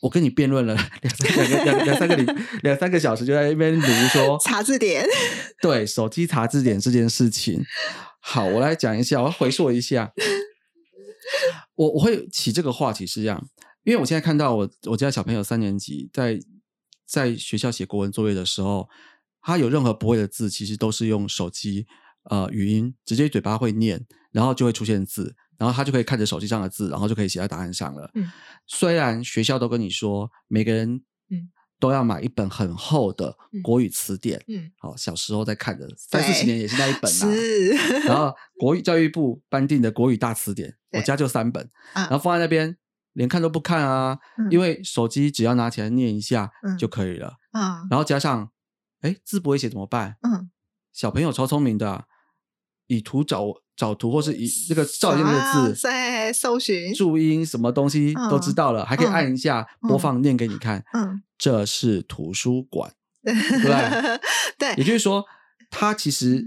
[0.00, 2.26] 我我跟你辩论了 两三两个两两三个礼
[2.62, 5.04] 两三个小时，就在那边读说 查字典，
[5.60, 7.62] 对手机查字典这件事情。
[8.20, 10.12] 好，我来讲一下，我要回溯一下。
[11.74, 13.48] 我我会起这个话题是这样，
[13.84, 16.40] 因为我现在看到我我家小朋友三年级在
[17.06, 18.88] 在学校写国文作业的时候，
[19.42, 21.86] 他有任何不会的字，其实都是用手机
[22.30, 28.10] 呃语音直接嘴巴会念，然后就会出现字，然后他就可以看着手机上的字，然后就可以写在答案上了。
[28.14, 28.30] 嗯。
[28.66, 31.50] 虽然学校都跟你说每个人嗯。
[31.80, 33.62] 都要买一本很厚的嗯。
[33.62, 37.08] 国语词典，嗯，好，小时候在看的三四十年也是那一本啦。
[37.08, 37.68] 是，
[38.04, 42.02] 然后国语教育部颁定的国语大词典，我家就三本，啊。
[42.02, 42.76] 然后放在那边
[43.12, 44.50] 连看都不看啊，嗯。
[44.50, 46.76] 因为手机只要拿起来念一下嗯。
[46.76, 47.36] 就可以了。
[47.52, 48.50] 啊，然后加上，
[49.02, 50.16] 哎，字不会写怎么办？
[50.22, 50.50] 嗯，
[50.92, 52.06] 小朋友超聪明的啊、
[52.88, 53.44] 以图找
[53.78, 60.84] 找图，或是以那个照一下字，在搜寻，注音什么东西都知嗯道了，还可以嗯按一下播嗯放念给你看。
[60.92, 64.18] 嗯，这是图书馆， 对
[64.58, 65.24] 对也就是说，
[65.70, 66.44] 它其实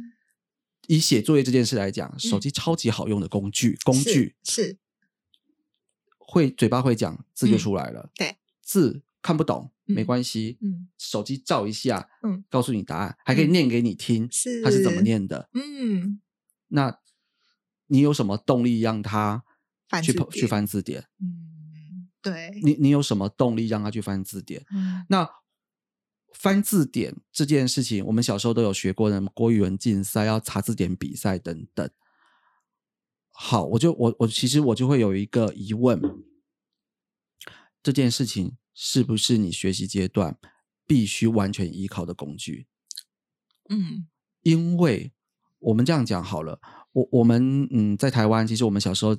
[0.88, 4.78] 以写作业这件事来讲，手嗯机超级好用的工具，工具是，
[6.20, 8.10] 会嘴巴会讲，字就嗯出来了。
[8.16, 15.50] 对，字看不懂没嗯关系，嗯手机照一下，嗯，告诉你答案，还可以嗯念给你听，是它是怎么念的。
[15.54, 16.20] 嗯，
[16.68, 17.00] 那
[17.92, 19.44] 你有什么动力让他
[20.02, 21.20] 去跑去翻字典翻字典？
[21.20, 24.66] 嗯，对，你你有什么动力让他去翻字典？
[24.74, 25.30] 嗯那
[26.34, 31.92] 翻字典这件事情，我们小时候都有学过的，国语文竞赛要查字典比赛等等。
[33.32, 36.00] 好，我就我我其实我就会有一个疑问：
[37.84, 40.38] 这件事情是不是你学习阶段
[40.88, 42.68] 必须完全依靠的工具？
[43.68, 44.08] 嗯
[44.42, 45.12] 因为
[45.60, 46.60] 我们这样讲好了，
[46.94, 49.16] 我我们嗯，在台湾，其实我们小时候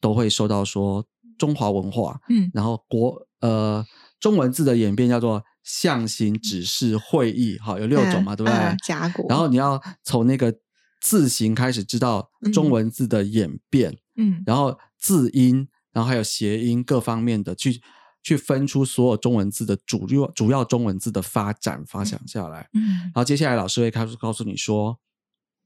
[0.00, 1.04] 都会受到说
[1.38, 3.84] 中华文化，嗯然后国呃
[4.20, 8.58] 中文字的演变叫做象形、指示、会意，好有六种嘛，对不对？
[8.58, 10.54] 嗯甲骨，然后你要从那个
[11.00, 17.80] 字形开始知道中嗯文字的演变，嗯然后字音，然后还有谐音各方面的去
[18.22, 22.68] 去分出所有中文字的主要主要中文字的发展发展下来。
[22.72, 24.98] 嗯然后接下来老师会开始告诉你说，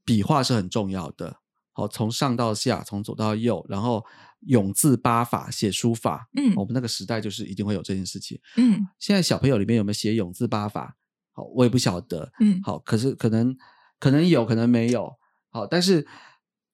[0.05, 1.37] 笔画是很重要的。
[1.81, 4.05] 好，从上到下，从左到右，然后
[4.41, 6.29] 永字八法写书法。
[6.37, 8.39] 嗯我们那个时代就是一定会有这件事情。
[8.57, 10.97] 嗯现在小朋友里面有没有写永字八法？
[11.33, 12.31] 好，我也不晓得。
[12.41, 13.57] 嗯好，可是可能
[13.99, 15.17] 可能有，可能没有。
[15.49, 16.07] 好，但是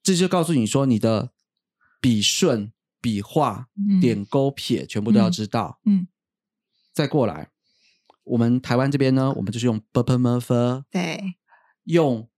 [0.03, 1.31] 这就告诉你说，你的
[2.01, 5.79] 笔顺、笔画、嗯点勾撇全部都要嗯知道。
[5.85, 6.09] 嗯，
[6.93, 7.51] 再过来，
[8.25, 11.37] 我们台湾这边呢，我们就是用 b p m f，对，
[11.85, 12.29] 用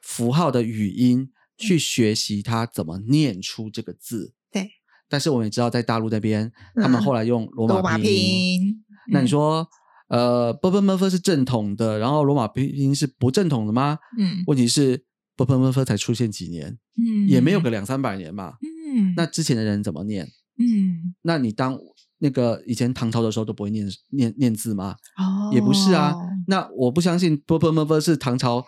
[0.00, 4.32] 符号的语音去学习他怎么念出这个字。
[4.52, 4.70] 对，
[5.08, 9.68] 但是我们也知道，在大陆那边，他们嗯后来用罗罗马马拼拼音，那你嗯说，
[10.08, 13.98] 呃 b p m f 是正统的，然后罗马拼音是不正统的吗？
[14.18, 15.04] 嗯问题是
[15.36, 18.54] b p m f 才出现几年，嗯也没有个两三百年嘛。
[18.94, 20.26] 嗯那之前的人怎么念？
[20.58, 21.78] 嗯那你当
[22.18, 24.96] 那个以前唐朝的时候都不会念念念字吗？
[25.18, 26.14] 哦也不是啊。
[26.48, 28.64] 那我不相信 b p m f 是唐朝，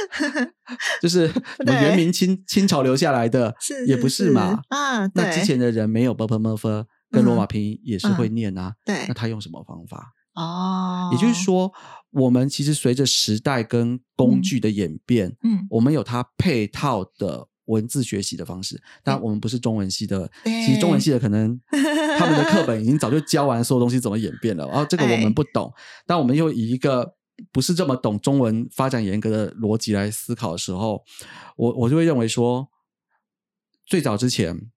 [1.00, 4.60] 就是我们元明清清朝留下来的，是也不是嘛。
[4.68, 10.12] 啊，那之前的人没有 b p m f 跟罗马嗯拼音也是会嗯念啊，对那他用什么方法？
[10.34, 11.72] 哦，也就是说，
[12.10, 18.82] 我们其实随着时代跟工嗯具的演变，嗯我们有它配套的文字学习的方式。
[19.04, 21.56] 当然，我们不是中文系的，对其实中文系的可能
[22.18, 25.72] 他们的课本已经早就教完所有东西怎么演变了，然后这个我哎们不懂。
[26.04, 27.14] 但我们又以一个
[27.50, 31.04] 不是这么懂中文发展严格的逻辑来思考的时候，
[31.56, 32.68] 我我就会认为说，
[33.84, 34.70] 最早之前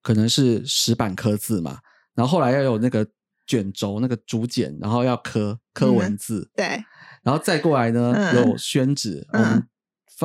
[0.00, 1.80] 可能是石板刻字嘛，
[2.14, 3.06] 然后后来要有那个
[3.46, 6.84] 卷轴、那个竹简，然后要刻刻文字，对。
[7.22, 8.50] 然后再过来呢，嗯。
[8.50, 9.42] 有宣纸，我嗯。
[9.42, 9.68] 们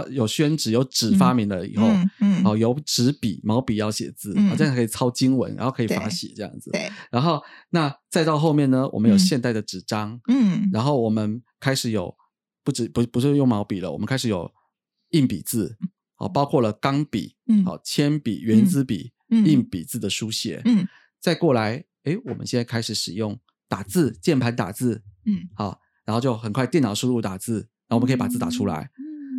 [0.01, 2.43] 发有宣纸有纸发明了以后，嗯嗯。
[2.45, 6.69] 哦，有纸笔毛笔要写字，嗯啊，这样可以抄经文，然后可以发对喜这样子。
[6.71, 9.19] 对，然后那再到后面呢，我们有嗯。
[9.19, 10.69] 现代的纸张，嗯。
[10.71, 12.15] 然后我们开始有
[12.63, 14.51] 不止不不是用毛笔了，我们开始有
[15.09, 15.77] 硬笔字，
[16.15, 17.65] 好，包括了钢笔，嗯。
[17.65, 19.67] 好，铅笔、圆珠笔、嗯硬。
[19.67, 20.87] 笔字的书写，嗯。
[21.19, 27.55] 再过来，哎，我们现在开始使用打字，键盘打字，嗯，好，然后就很快电脑输入打字，
[27.87, 28.89] 然后我们可以把字打出来。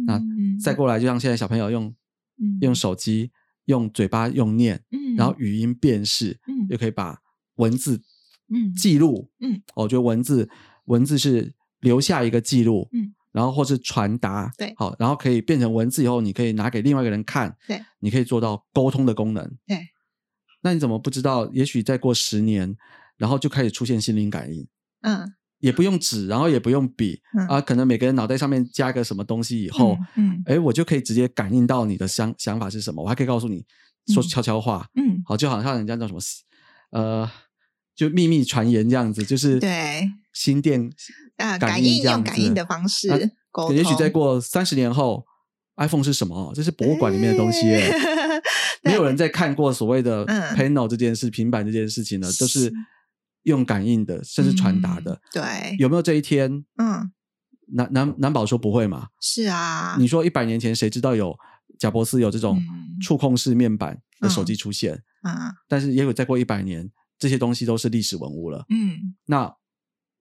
[0.07, 1.95] 那嗯再过来，就像现在小朋友用
[2.41, 2.59] 嗯。
[2.61, 3.31] 用手机、
[3.67, 6.69] 用嘴巴用念，嗯然后语音辨识，嗯。
[6.69, 7.19] 就可以把
[7.57, 8.03] 文字
[8.49, 8.73] 嗯。
[8.75, 9.31] 记录。
[9.41, 9.63] 嗯。
[9.75, 10.49] 哦我觉得文字
[10.85, 14.73] 文字是留下一个记录，嗯，然后或是传达，对。
[14.77, 19.79] 好，然后可以变成文字以后，你可以拿给另外一个人看，对，你可以做到沟通的功能，对。
[20.61, 21.49] 那你怎么不知道？
[21.53, 22.77] 也许再过十年，
[23.17, 24.67] 然后就开始出现心灵感应，
[25.03, 27.47] 嗯也不用纸，然后也不用笔、嗯。
[27.47, 33.65] 啊，可能每个人脑袋上面加个什么东西以后，嗯哎、我就可以直接感应到你的想想法是什么，我还可以告诉你
[34.13, 36.21] 说悄悄话，嗯，好，就好像人家叫什么，
[36.91, 37.31] 呃，
[37.95, 40.11] 就秘密传言这样子，就是对。
[40.35, 40.89] 心电
[41.39, 43.19] 啊，感感应用感应的方式那
[43.51, 44.21] 沟也许再通。
[44.21, 45.27] 过三十年后
[45.79, 46.53] ，iPhone 是什么？
[46.55, 47.91] 这是博物馆里面的东西耶。
[48.85, 50.55] 没有人在看过所谓的嗯。
[50.55, 52.73] panel 这件事、平板这件事情呢，都是
[53.49, 55.15] 用感应的，甚至传达的。
[55.15, 56.65] 嗯对，有没有这一天？
[56.77, 57.11] 嗯，
[57.73, 59.09] 难难难保说不会嘛？
[59.21, 61.37] 是啊，你说一百年前谁知道有
[61.79, 62.99] 贾伯斯有这种嗯。
[63.01, 65.03] 触控式面板的手机出现？
[65.23, 68.65] 啊，但是也有再过一百年，这些东西都是历史文物了。
[68.71, 69.15] 嗯。
[69.27, 69.55] 那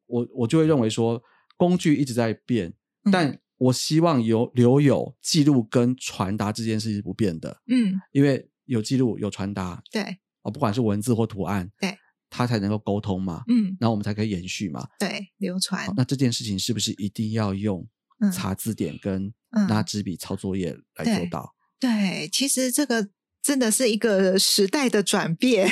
[0.05, 1.21] 我我就会认为说，
[1.57, 3.11] 工具一直在变，嗯。
[3.11, 11.97] 但我希望有留有记录跟传达这件事是不变的，嗯，因为有记录有传达对，哦，不管是文字或图案，对，
[12.37, 14.87] 它才能够沟通嘛，嗯然后我们才可以延续嘛。
[14.99, 17.85] 对，流传，那这件事情是不是一定要用
[18.19, 21.55] 嗯查字典跟嗯拿纸笔抄作业来做对到？
[21.79, 23.09] 对，其实这个
[23.41, 25.67] 真的是一个时代的转变，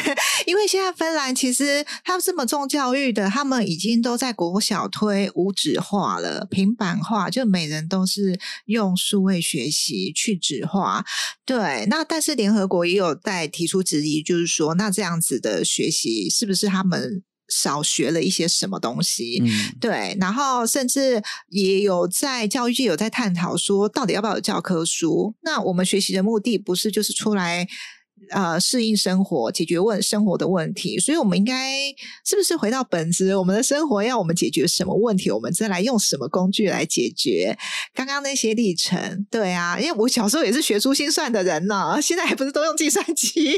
[0.45, 11.05] 因为现在芬兰其实他们这么重教育的，他们已经都在国小推无纸化了、平板化，就每人都是用数位学习去纸化。
[11.45, 19.39] 对，那但是联合国也有在提出质疑，就是说，那这样子的学习是不是他们少学了一些什么东西？
[19.43, 25.35] 嗯，对，然后甚至也有在教育界有在探讨说，到底要不要有教科书？
[25.43, 27.67] 那我们学习的目的不是就是出来
[28.29, 31.81] 呃适应生活、解决问生活的问题，所以我们应该
[32.25, 33.35] 是不是回到本质？
[33.35, 37.57] 我们的生活要我们解决什么问题，我们再来用什么工具来解决？
[37.93, 43.53] 刚刚那些历程，对啊，因为我小时候也是学珠心算的人呢，现在还不是都用计算机？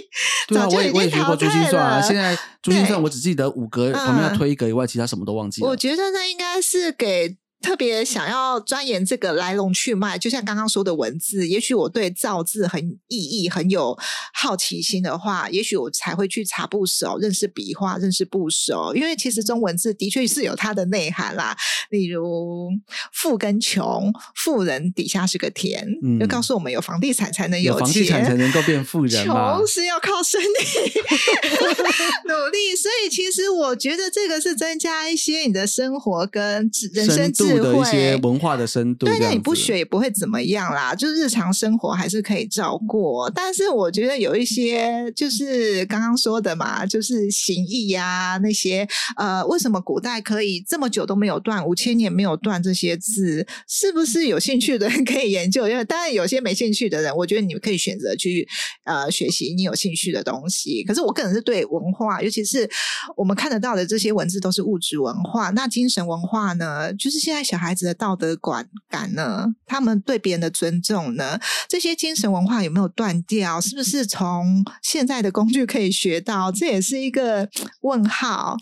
[0.48, 5.68] 对啊，我也我也学过珠心算啊，现在珠心算我只记得五格旁边要嗯推一格以外，其他什么都忘记了。
[5.70, 13.98] 我觉得那应该是给特别想要钻研这个来龙去脉，就像刚刚说的文字，也许我对造字很意义很有
[14.34, 18.94] 好奇心的话，也许我才会去查部首，认识笔画，认识部首。
[18.96, 21.58] 因为其实中文字的确是有它的内涵啦，
[21.90, 22.70] 例如
[23.12, 28.38] 富跟穷，富人底下是个田，嗯就告诉我们有房地产才能有房地产才钱。
[28.38, 29.68] 能够变富人 穷。
[29.68, 31.00] 是要靠身体
[32.26, 38.18] 努力，所以其实我觉得这个是增加一些你的生活跟人生深的一些。
[38.18, 43.30] 文化的深度，对，那你不学也不会怎么样啦，就日常生活还是可以照过。
[43.30, 55.68] 但是我觉得有一些就是刚刚说的嘛，就是形意呀、那些呃，为什么古代可以这么久都没有断，五千年没有断这些字，是不是有兴趣的人 可以研究？
[55.70, 58.48] 因为当然有些没兴趣的人，我觉得你们可以选择去
[58.84, 60.84] 呃学习你有兴趣的东西。
[60.84, 62.70] 可是我个人是对文化，尤其是
[63.16, 73.60] 我们看得到的这些文字都是物质文化，那精神文化呢，就是现在小孩子的道德观感呢，他们对别人的尊重呢，这些精神文化有没有断掉？
[73.60, 76.52] 是不是从现在的工具可以学到？
[76.52, 77.50] 这也是一个
[77.82, 78.58] 问号。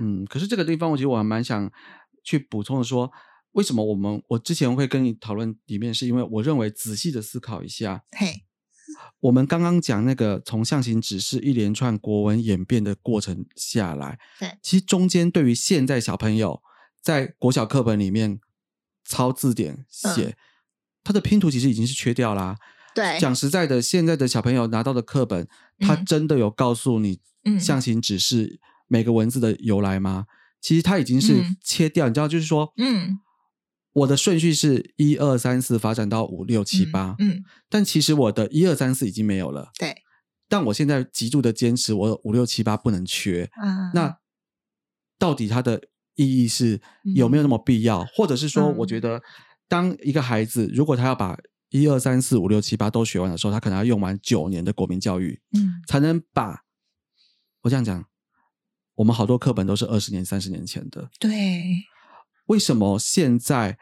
[0.00, 1.70] 嗯，可是这个地方，我觉得我还蛮想
[2.24, 3.10] 去补充的说，
[3.52, 8.44] 为什么我们我之前会跟你讨论里面，是因为我认为仔细的思考一下，嘿，
[9.20, 16.60] 我们刚刚讲那个从象形指示一连串国文演变的过程下来，对，其实中间对于现在小朋友
[17.02, 18.40] 在国小课本里面
[19.04, 20.36] 抄字典写，
[21.02, 22.56] 他的拼图其实已经是缺掉啦、
[22.94, 26.04] 对，讲实在的，现在的小朋友拿到的课本，他嗯。
[26.04, 27.58] 真的有告诉你嗯。
[27.58, 30.26] 象形指示每个文字的由来吗？
[30.60, 31.56] 其实它已经是嗯。
[31.62, 33.20] 切掉，你知道，就是说，嗯，
[33.92, 39.70] 我的顺序是一二三四发展到五六七八，嗯，但其实我的一二三四已经没有了。
[39.78, 40.02] 对，
[40.48, 43.48] 但我现在极度的坚持，我的五六七八不能缺。
[43.52, 44.18] 啊，那
[45.18, 45.82] 到底它的
[46.18, 46.78] 意义是
[47.14, 48.04] 有没有那么必要？
[48.14, 48.76] 或者是说，嗯。
[48.76, 49.22] 我觉得
[49.68, 51.38] 当一个孩子如果他要把
[51.70, 55.80] 一二三四五六七八都学完的时候，他可能要用完九年的国民教育，嗯。
[55.86, 56.64] 才能把
[57.62, 58.04] 我这样讲，
[58.96, 61.62] 我们好多课本都是二十年、三十年前的，对，
[62.46, 63.78] 为什么现在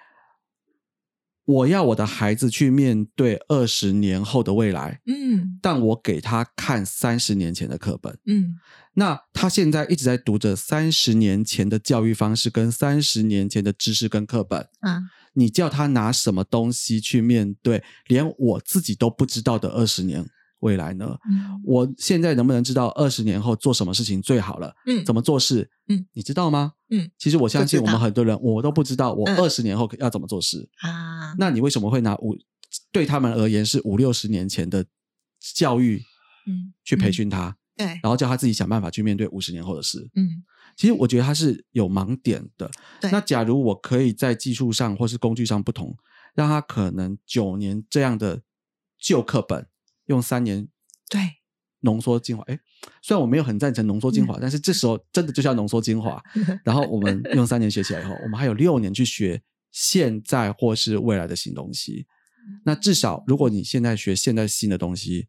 [1.44, 5.58] 我要我的孩子去面对二十年后的未来，嗯。
[5.62, 8.18] 但我给他看三十年前的课本？
[8.26, 8.56] 嗯
[8.98, 15.02] 那他现在一直在读着三十年前的教育方式跟三十年前的知识跟课本，啊，
[15.34, 20.26] 你叫他拿什么东西去面对连我自己都不知道的二十年
[20.60, 21.18] 未来呢？
[21.30, 21.60] 嗯。
[21.64, 24.74] 我现在能不能知道二十年后做什么事情最好了？
[24.86, 25.04] 嗯。
[25.04, 25.70] 怎么做事？
[25.88, 26.72] 嗯，你知道吗？
[26.88, 29.36] 嗯，其实我相信我们很多人我都不知道我嗯。
[29.36, 30.66] 二十年后要怎么做事。
[30.80, 32.34] 啊，那你为什么会拿五
[32.90, 34.86] 对他们而言是五六十年前的
[35.54, 36.02] 教育
[36.46, 36.72] 嗯。
[36.82, 37.12] 去培嗯。
[37.12, 40.08] 训他，对，然后叫他自己想办法去面对五十年后的事？
[40.14, 40.42] 嗯
[40.76, 42.70] 其实我觉得他是有盲点的。
[43.00, 45.96] 对那假如我可以在技术上或是工具上不同，
[46.34, 48.42] 让他可能九年这样的
[48.98, 49.66] 旧课本
[50.04, 50.68] 用三年
[51.08, 51.18] 对，
[51.80, 52.44] 浓缩精华。
[52.44, 52.58] 哎，
[53.00, 56.22] 虽然我没有很赞成浓缩精嗯华，但是这时候真的就是要浓缩精华。
[56.62, 62.06] 然后我们用三年学起来以后，我们还有六年去学现在或是未来的新东西。
[62.66, 65.28] 那至少如果你现在学现在新的东西，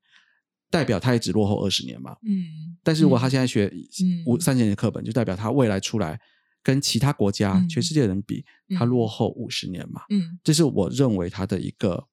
[0.69, 2.15] 代表他也只落后二十年嘛。
[2.23, 6.19] 嗯，但是如果他嗯现在学嗯五三年的课本，就代表他未来出来
[6.63, 8.43] 跟其他国家、嗯全世界人比，
[8.77, 10.01] 他嗯落后五十年嘛。
[10.09, 12.07] 嗯，这是我认为他的一个，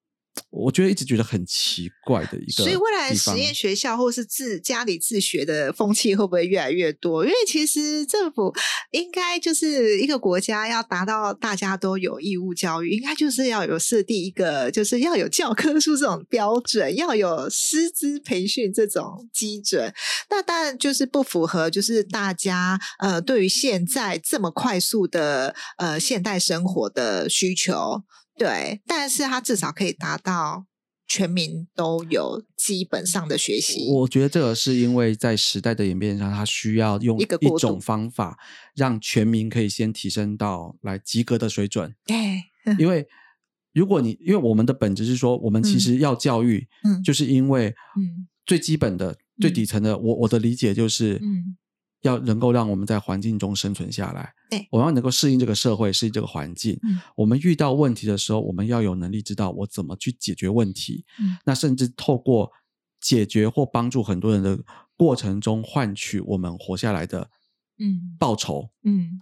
[0.51, 2.65] 我觉得一直觉得很奇怪的一个。
[2.65, 7.25] 所以未来实验学校或是自家里自学的风气会不会越来越多？
[7.25, 8.53] 因为其实政府
[8.91, 19.93] 应该就是一个国家要达到大家都有义务教育，应该就是要有设定一个，就是要有教科书这种标准，要有师资培训这种基准。
[20.31, 28.03] 那当然就是不符合，就是大家呃对于现在这么快速的呃现代生活的需求。
[28.37, 30.67] 对，但是它至少可以达到
[31.07, 33.91] 全民都有基本上的学习。
[33.93, 37.25] 我觉得这个是因为在时代的演变上，它需要用一
[37.59, 38.39] 种方法，
[38.75, 41.95] 让全民可以先提升到来及格的水准。
[42.07, 42.17] 对，
[42.79, 43.07] 因为
[43.73, 51.57] 如果你因为我们的本质是说，我们其嗯实要教育，嗯就是因为嗯最基本的、最底层的，我我的理解就是，嗯
[52.05, 54.33] 要能够让我们在环境中生存下来。
[54.49, 56.79] 对我们要能够适应这个社会，适应这个环境。
[56.83, 61.05] 嗯我们遇到问题的时候，我们要有能力知道我怎么去解决问题。
[61.19, 62.53] 嗯那甚至透过
[63.01, 64.59] 解决或帮助很多人的
[64.97, 67.31] 过程中，换取我们活下来的
[67.79, 68.71] 嗯报酬。
[68.85, 69.19] 嗯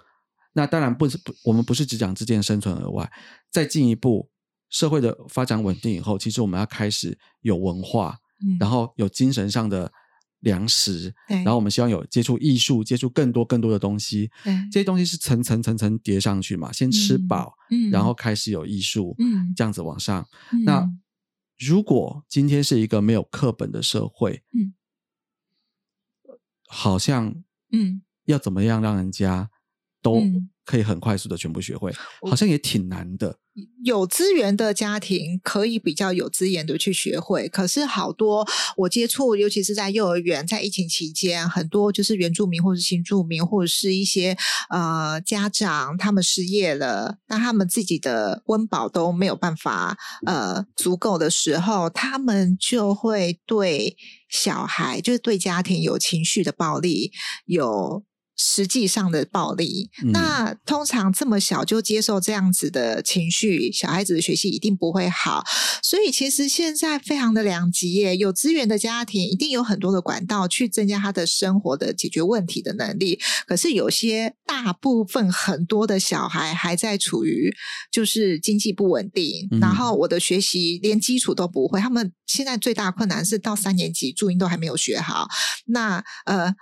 [0.55, 3.11] 那当然不是不，我们不是只讲之间生存而外，
[3.51, 4.28] 再进一步，
[4.68, 9.91] 社会的发展稳定以后，其实我们要开始有文化，嗯，然后有精神上的
[10.43, 14.30] 粮食，对，然后我们希望有接触艺术，接触更多更多的东西。
[14.45, 14.55] 对。
[14.70, 18.05] 这些东西是层层层层叠上去嘛，先吃嗯饱，嗯然。
[18.05, 20.24] 后开始有艺术，嗯这样子往上。
[20.64, 20.80] 那。
[20.80, 20.99] 嗯
[21.59, 24.74] 如果今天是一个没有课本的社会，嗯，
[26.66, 27.32] 好像
[27.70, 28.03] 嗯。
[28.24, 29.49] 要怎么样让人家
[30.01, 31.93] 都嗯可以很快速的全部学会，
[32.29, 33.39] 好像也挺难的。
[33.85, 38.49] 有资源的家庭可以比较有资源的去学会，可是好多
[38.79, 44.35] 我接触，尤其是在幼儿园，在疫情期间，很多就是原住民或是新住民，或者是一些
[44.71, 53.97] 呃家长，他们失业了，那他们自己的温饱都没有办法呃足够的时候，他们就会对
[54.31, 57.13] 小孩，就是对家庭有情绪的暴力，
[57.45, 58.03] 有。
[58.45, 65.45] 实际上的暴力，嗯那通常这么小就接受这样子的情绪，小孩子的学习一定不会好。
[65.80, 73.20] 所以其实现在非常的两极耶，有资源的家庭一定有很多的管道去增加他的生活的解决问题的能力。
[73.47, 77.55] 可是有些大部分很多的小孩还在处于
[77.93, 85.28] 就是经济不稳定，嗯然后我的学习连基础都不会，他们现在最大困难是到三年级注音都还没有学好。
[85.66, 86.53] 那呃。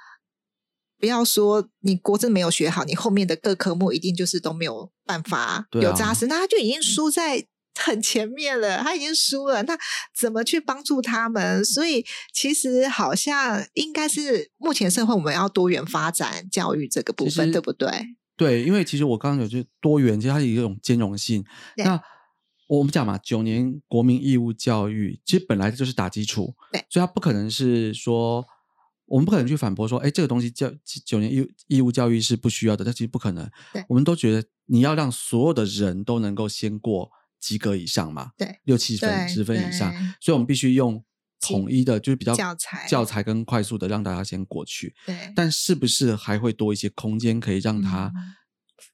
[1.00, 7.46] 不要说你国政没有学好，你后面的各科目一定就是都没有办法有扎实，那他就已经输在
[7.80, 9.78] 很前面了，他已经输了，那
[10.14, 11.64] 怎么去帮助他们？
[11.64, 17.88] 所以其实好像应该是目前社会我们要多元发展教育这个部分，对不对？
[18.36, 21.42] 对，因为其实我刚刚有就多元，其实它是一种兼容性。
[21.76, 21.98] 那
[22.66, 28.44] 我们讲嘛，九年国民义务教育其实本来就是打基础，对所以它不可能是说
[29.10, 30.72] 我们不可能去反驳说，哎，这个东西教
[31.04, 33.84] 九年义务义务教育是不需要的，但其实不可能对。
[33.88, 41.04] 我们都觉得你要让所有的人都能够先过及格以上嘛，对，六七分、十分以上，所以我们必须用
[41.40, 44.94] 统一的，就是比较教材教材跟快速的让大家先过去。
[45.04, 48.14] 对，但是不是还会多一些空间，可以让它嗯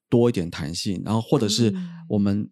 [0.09, 2.51] 多一点弹性，然后或者是嗯我们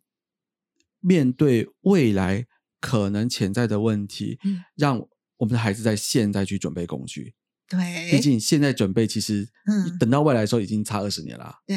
[1.00, 2.44] 面对未来
[2.78, 4.98] 可能潜在的问题，嗯让
[5.38, 7.34] 我们的孩子在现在去准备工具。
[7.68, 11.54] 对，毕竟现在准备，其实嗯等到未来的时候已经差二十年了啊。
[11.66, 11.76] 对，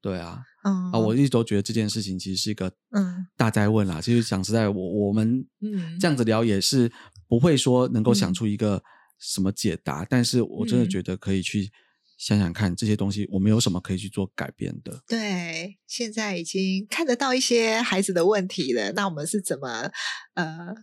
[0.00, 4.00] 对啊，嗯啊，我一直都觉得这件事情其实是一个嗯大灾问啦。
[4.00, 6.90] 其实讲实在，我我们嗯这样子聊也是
[7.28, 8.82] 不会说能够想嗯出一个
[9.18, 11.70] 什么解答，但是我真的嗯觉得可以去
[12.18, 15.02] 想想看这些东西，我们有什么可以去做改变的。
[15.06, 18.92] 对，现在已经看得到一些孩子的问题了。
[18.92, 19.90] 那我们是怎么
[20.34, 20.74] 呃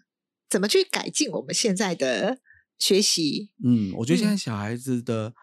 [0.49, 2.37] 怎么去改进我们现在的
[2.77, 3.51] 学习？
[3.63, 4.37] 嗯，我觉得现在嗯。
[4.37, 5.33] 小孩子的，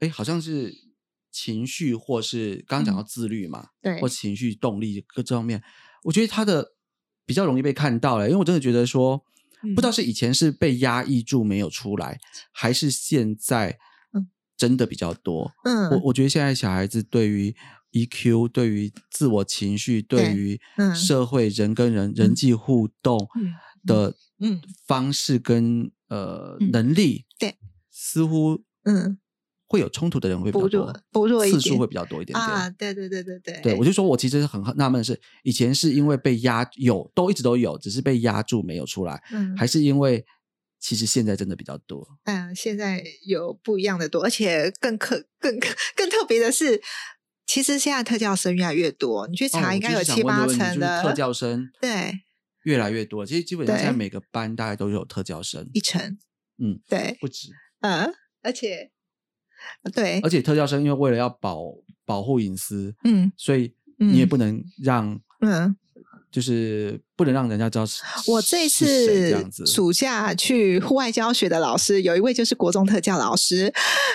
[0.00, 0.74] 哎、好像是
[1.30, 3.06] 情绪或是刚刚讲到嗯。
[3.06, 4.00] 自律嘛，对。
[4.00, 5.62] 或情绪动力各这方面，
[6.04, 6.74] 我觉得他的
[7.26, 9.18] 比较容易被看到了，因为我真的觉得说，
[9.74, 9.92] 不知道嗯。
[9.92, 12.18] 是以前是被压抑住没有出来，
[12.52, 13.78] 还是现在
[14.12, 14.28] 嗯。
[14.56, 15.52] 真的比较多。
[15.64, 15.90] 嗯。
[15.90, 17.54] 我我觉得现在小孩子对于
[17.92, 20.94] EQ、对于自我情绪、对对于嗯。
[20.94, 22.34] 社会人跟人、人嗯。
[22.34, 23.52] 际互动嗯
[23.86, 27.56] 的嗯方式跟呃嗯能力，对，
[27.90, 29.18] 似乎嗯
[29.66, 32.44] 会有冲突的人会比薄弱较多，薄弱次数会比较多一点点。
[32.44, 40.24] 啊，对对对对对，对，我就说我其实很纳闷的是，以前是因为被压有都一直都有，只是被压住没有出来，嗯还是因为
[40.80, 42.06] 其实现在真的比较多。
[42.24, 45.56] 嗯，现在有不一样的多，而且更可更
[45.94, 46.82] 更特别的是，
[47.46, 52.22] 其实现在特教生越来越多，你去查应该有七八成的特教生，对
[52.64, 53.24] 越来越多。
[53.24, 56.18] 其实基本上现在每个班大概都有特教生，一成，
[56.58, 57.48] 嗯，对，不止。
[57.80, 58.90] 嗯，而且
[59.92, 61.62] 对而，且特教生因为为了要保
[62.04, 65.76] 保护隐私，嗯所以你也嗯不能让，嗯，
[66.30, 69.40] 就是不能让人家知道是我这次。
[69.66, 73.72] 暑假去户外教学的老师，有一位就是国中特教老师，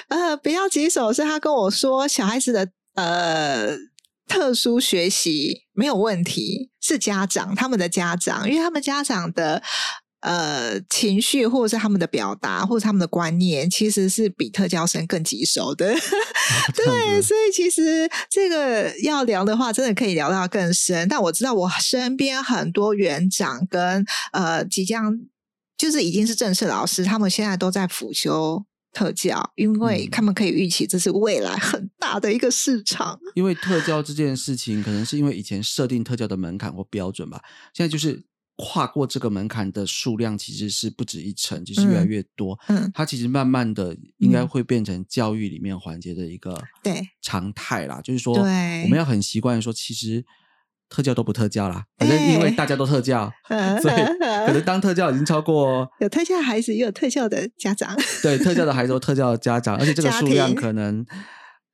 [0.09, 3.75] 呃，比较棘手是他跟我说，小孩子的呃
[4.27, 9.61] 特殊学习没有问题，是家长他们的家长，因为他们家长的。
[10.21, 15.93] 呃，情绪或者是他们的表达，或者他们的观念，其实是比特教生更棘手的。
[16.73, 21.07] 对，所以其实这个要聊的话，真的可以聊到更深。
[21.07, 25.15] 但我知道我身边很多园长跟呃即将
[25.77, 28.65] 就是已经是正式老师，他们现在都在辅修
[28.95, 33.19] 特教，因为嗯他们可以预期这是未来很大的一个市场。
[33.35, 37.43] 因为特教这件事情，可能是因为以前设定特教的门槛或标准吧，
[37.73, 38.23] 现在就是
[38.55, 42.57] 跨过这个门槛的数量其实是不止一成，就是越来嗯越多。
[42.69, 50.23] 嗯，它其实慢慢的应该嗯会变成教育里面环节的一个对常态啦，就是说对我们要很习惯说，其实
[50.95, 57.93] 特教都不特教啦，反正因为大家都特教， 嗯所以可能当特教已经超过有特教的孩子，也有特教的家长。
[58.23, 61.05] 对特教的孩子有特教的家长， 而且这个数量可能，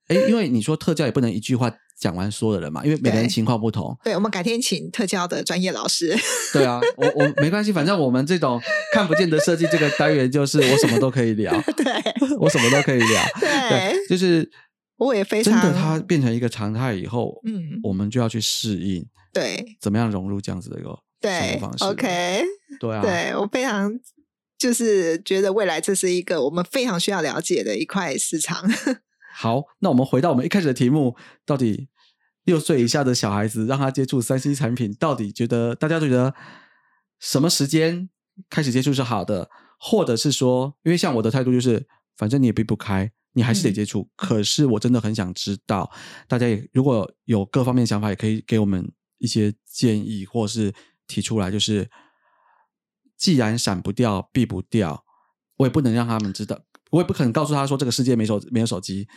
[0.08, 3.96] 哎，因为你说特教也不能一句话讲完所有的人嘛，因为每个人情况不同。
[4.04, 6.18] 对，我们改天请特教的专业老师。
[6.52, 8.60] 对啊，我我没关系，反正我们这种
[8.92, 11.86] 看不见的设计这个单元就是我什么都可以聊，对
[12.40, 13.22] 我什么都可以聊。
[13.40, 14.50] 对，就是
[15.06, 17.80] 我也非常真的，它变成一个常态以后，嗯。
[17.84, 19.78] 我们就要去适应，对。
[19.80, 21.84] 怎么样融入这样子的一个生对活方式。
[21.86, 22.44] ，OK，
[22.80, 23.92] 对啊，对我非常
[24.60, 28.64] 就是觉得未来这是一个我们非常需要了解的一块市场。
[29.34, 31.88] 好，那我们回到我们一开始的题目，到底
[32.44, 36.36] 六岁以下的小孩子让他接触三 C 产品，到底觉得大家都觉得
[37.20, 38.10] 什么时间
[38.50, 39.50] 开始接触是好的，
[39.80, 44.10] 或者是说，因为像我的态度就是，反正你也避不开，你还是得嗯接触。
[44.16, 45.92] 可是我真的很想知道，
[46.28, 50.74] 大家也如果有各方面想法，也可以给我们一些建议，或是
[51.08, 51.90] 提出来，就是
[53.18, 55.06] 既然闪不掉、避不掉，
[55.58, 56.60] 我也不能让他们知道，
[56.90, 59.08] 我也不可能告诉他说这个世界没手没有手机。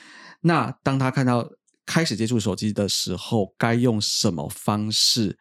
[0.40, 1.48] 那当他看到
[1.86, 5.38] 开始接触手机的时候，该用什么方式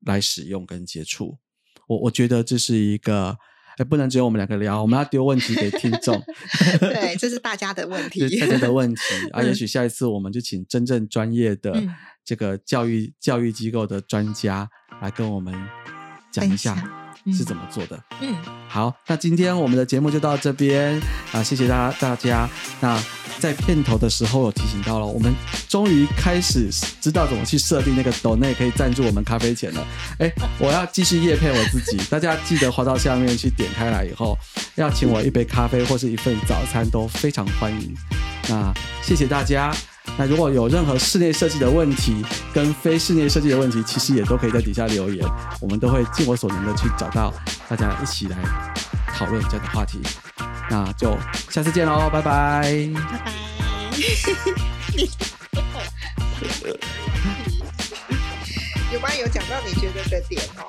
[0.00, 1.38] 来使用跟接触？
[1.88, 3.36] 我我觉得这是一个，
[3.78, 6.20] 哎，不能只有我们两个聊，我们要丢问题给听众，
[6.80, 8.38] 对，这是大家的问题。
[8.38, 9.00] 大家的问题
[9.32, 9.40] 啊。
[9.40, 11.88] 嗯也许下一次我们就请真正专业的嗯
[12.24, 14.68] 这个教育教育机构的专家
[15.00, 15.52] 来跟我们
[16.30, 18.02] 讲一下享是嗯怎么做的。
[18.20, 18.34] 嗯，
[18.68, 21.00] 好，那今天我们的节目就到这边
[21.32, 22.48] 啊，谢谢大家大家。
[22.80, 23.02] 那
[23.38, 25.32] 在片头的时候有提醒到了，我们
[25.68, 26.70] 终于开始
[27.00, 29.86] 知道怎么去设定那个抖内可以赞助我们咖啡钱了。
[30.18, 34.38] 哎，我要继续夜配我自己，大家记得滑到下面去点开来以后，
[34.76, 37.94] 要请我一杯咖啡或是一份早餐都非常欢迎。
[38.48, 39.74] 那谢谢大家。
[40.18, 45.26] 那如果有任何室内设计的问题跟非室内设计的问题，其实也都可以在底下留言，
[45.60, 47.32] 我们都会尽我所能的去找到
[47.68, 48.36] 大家一起来
[49.14, 50.00] 讨论这样的话题。
[50.70, 51.16] 那就
[51.50, 52.90] 下次见喽，拜拜。
[52.92, 53.32] 拜拜。
[58.92, 59.08] 有吗？
[59.18, 60.60] 有讲到你觉得的点哦。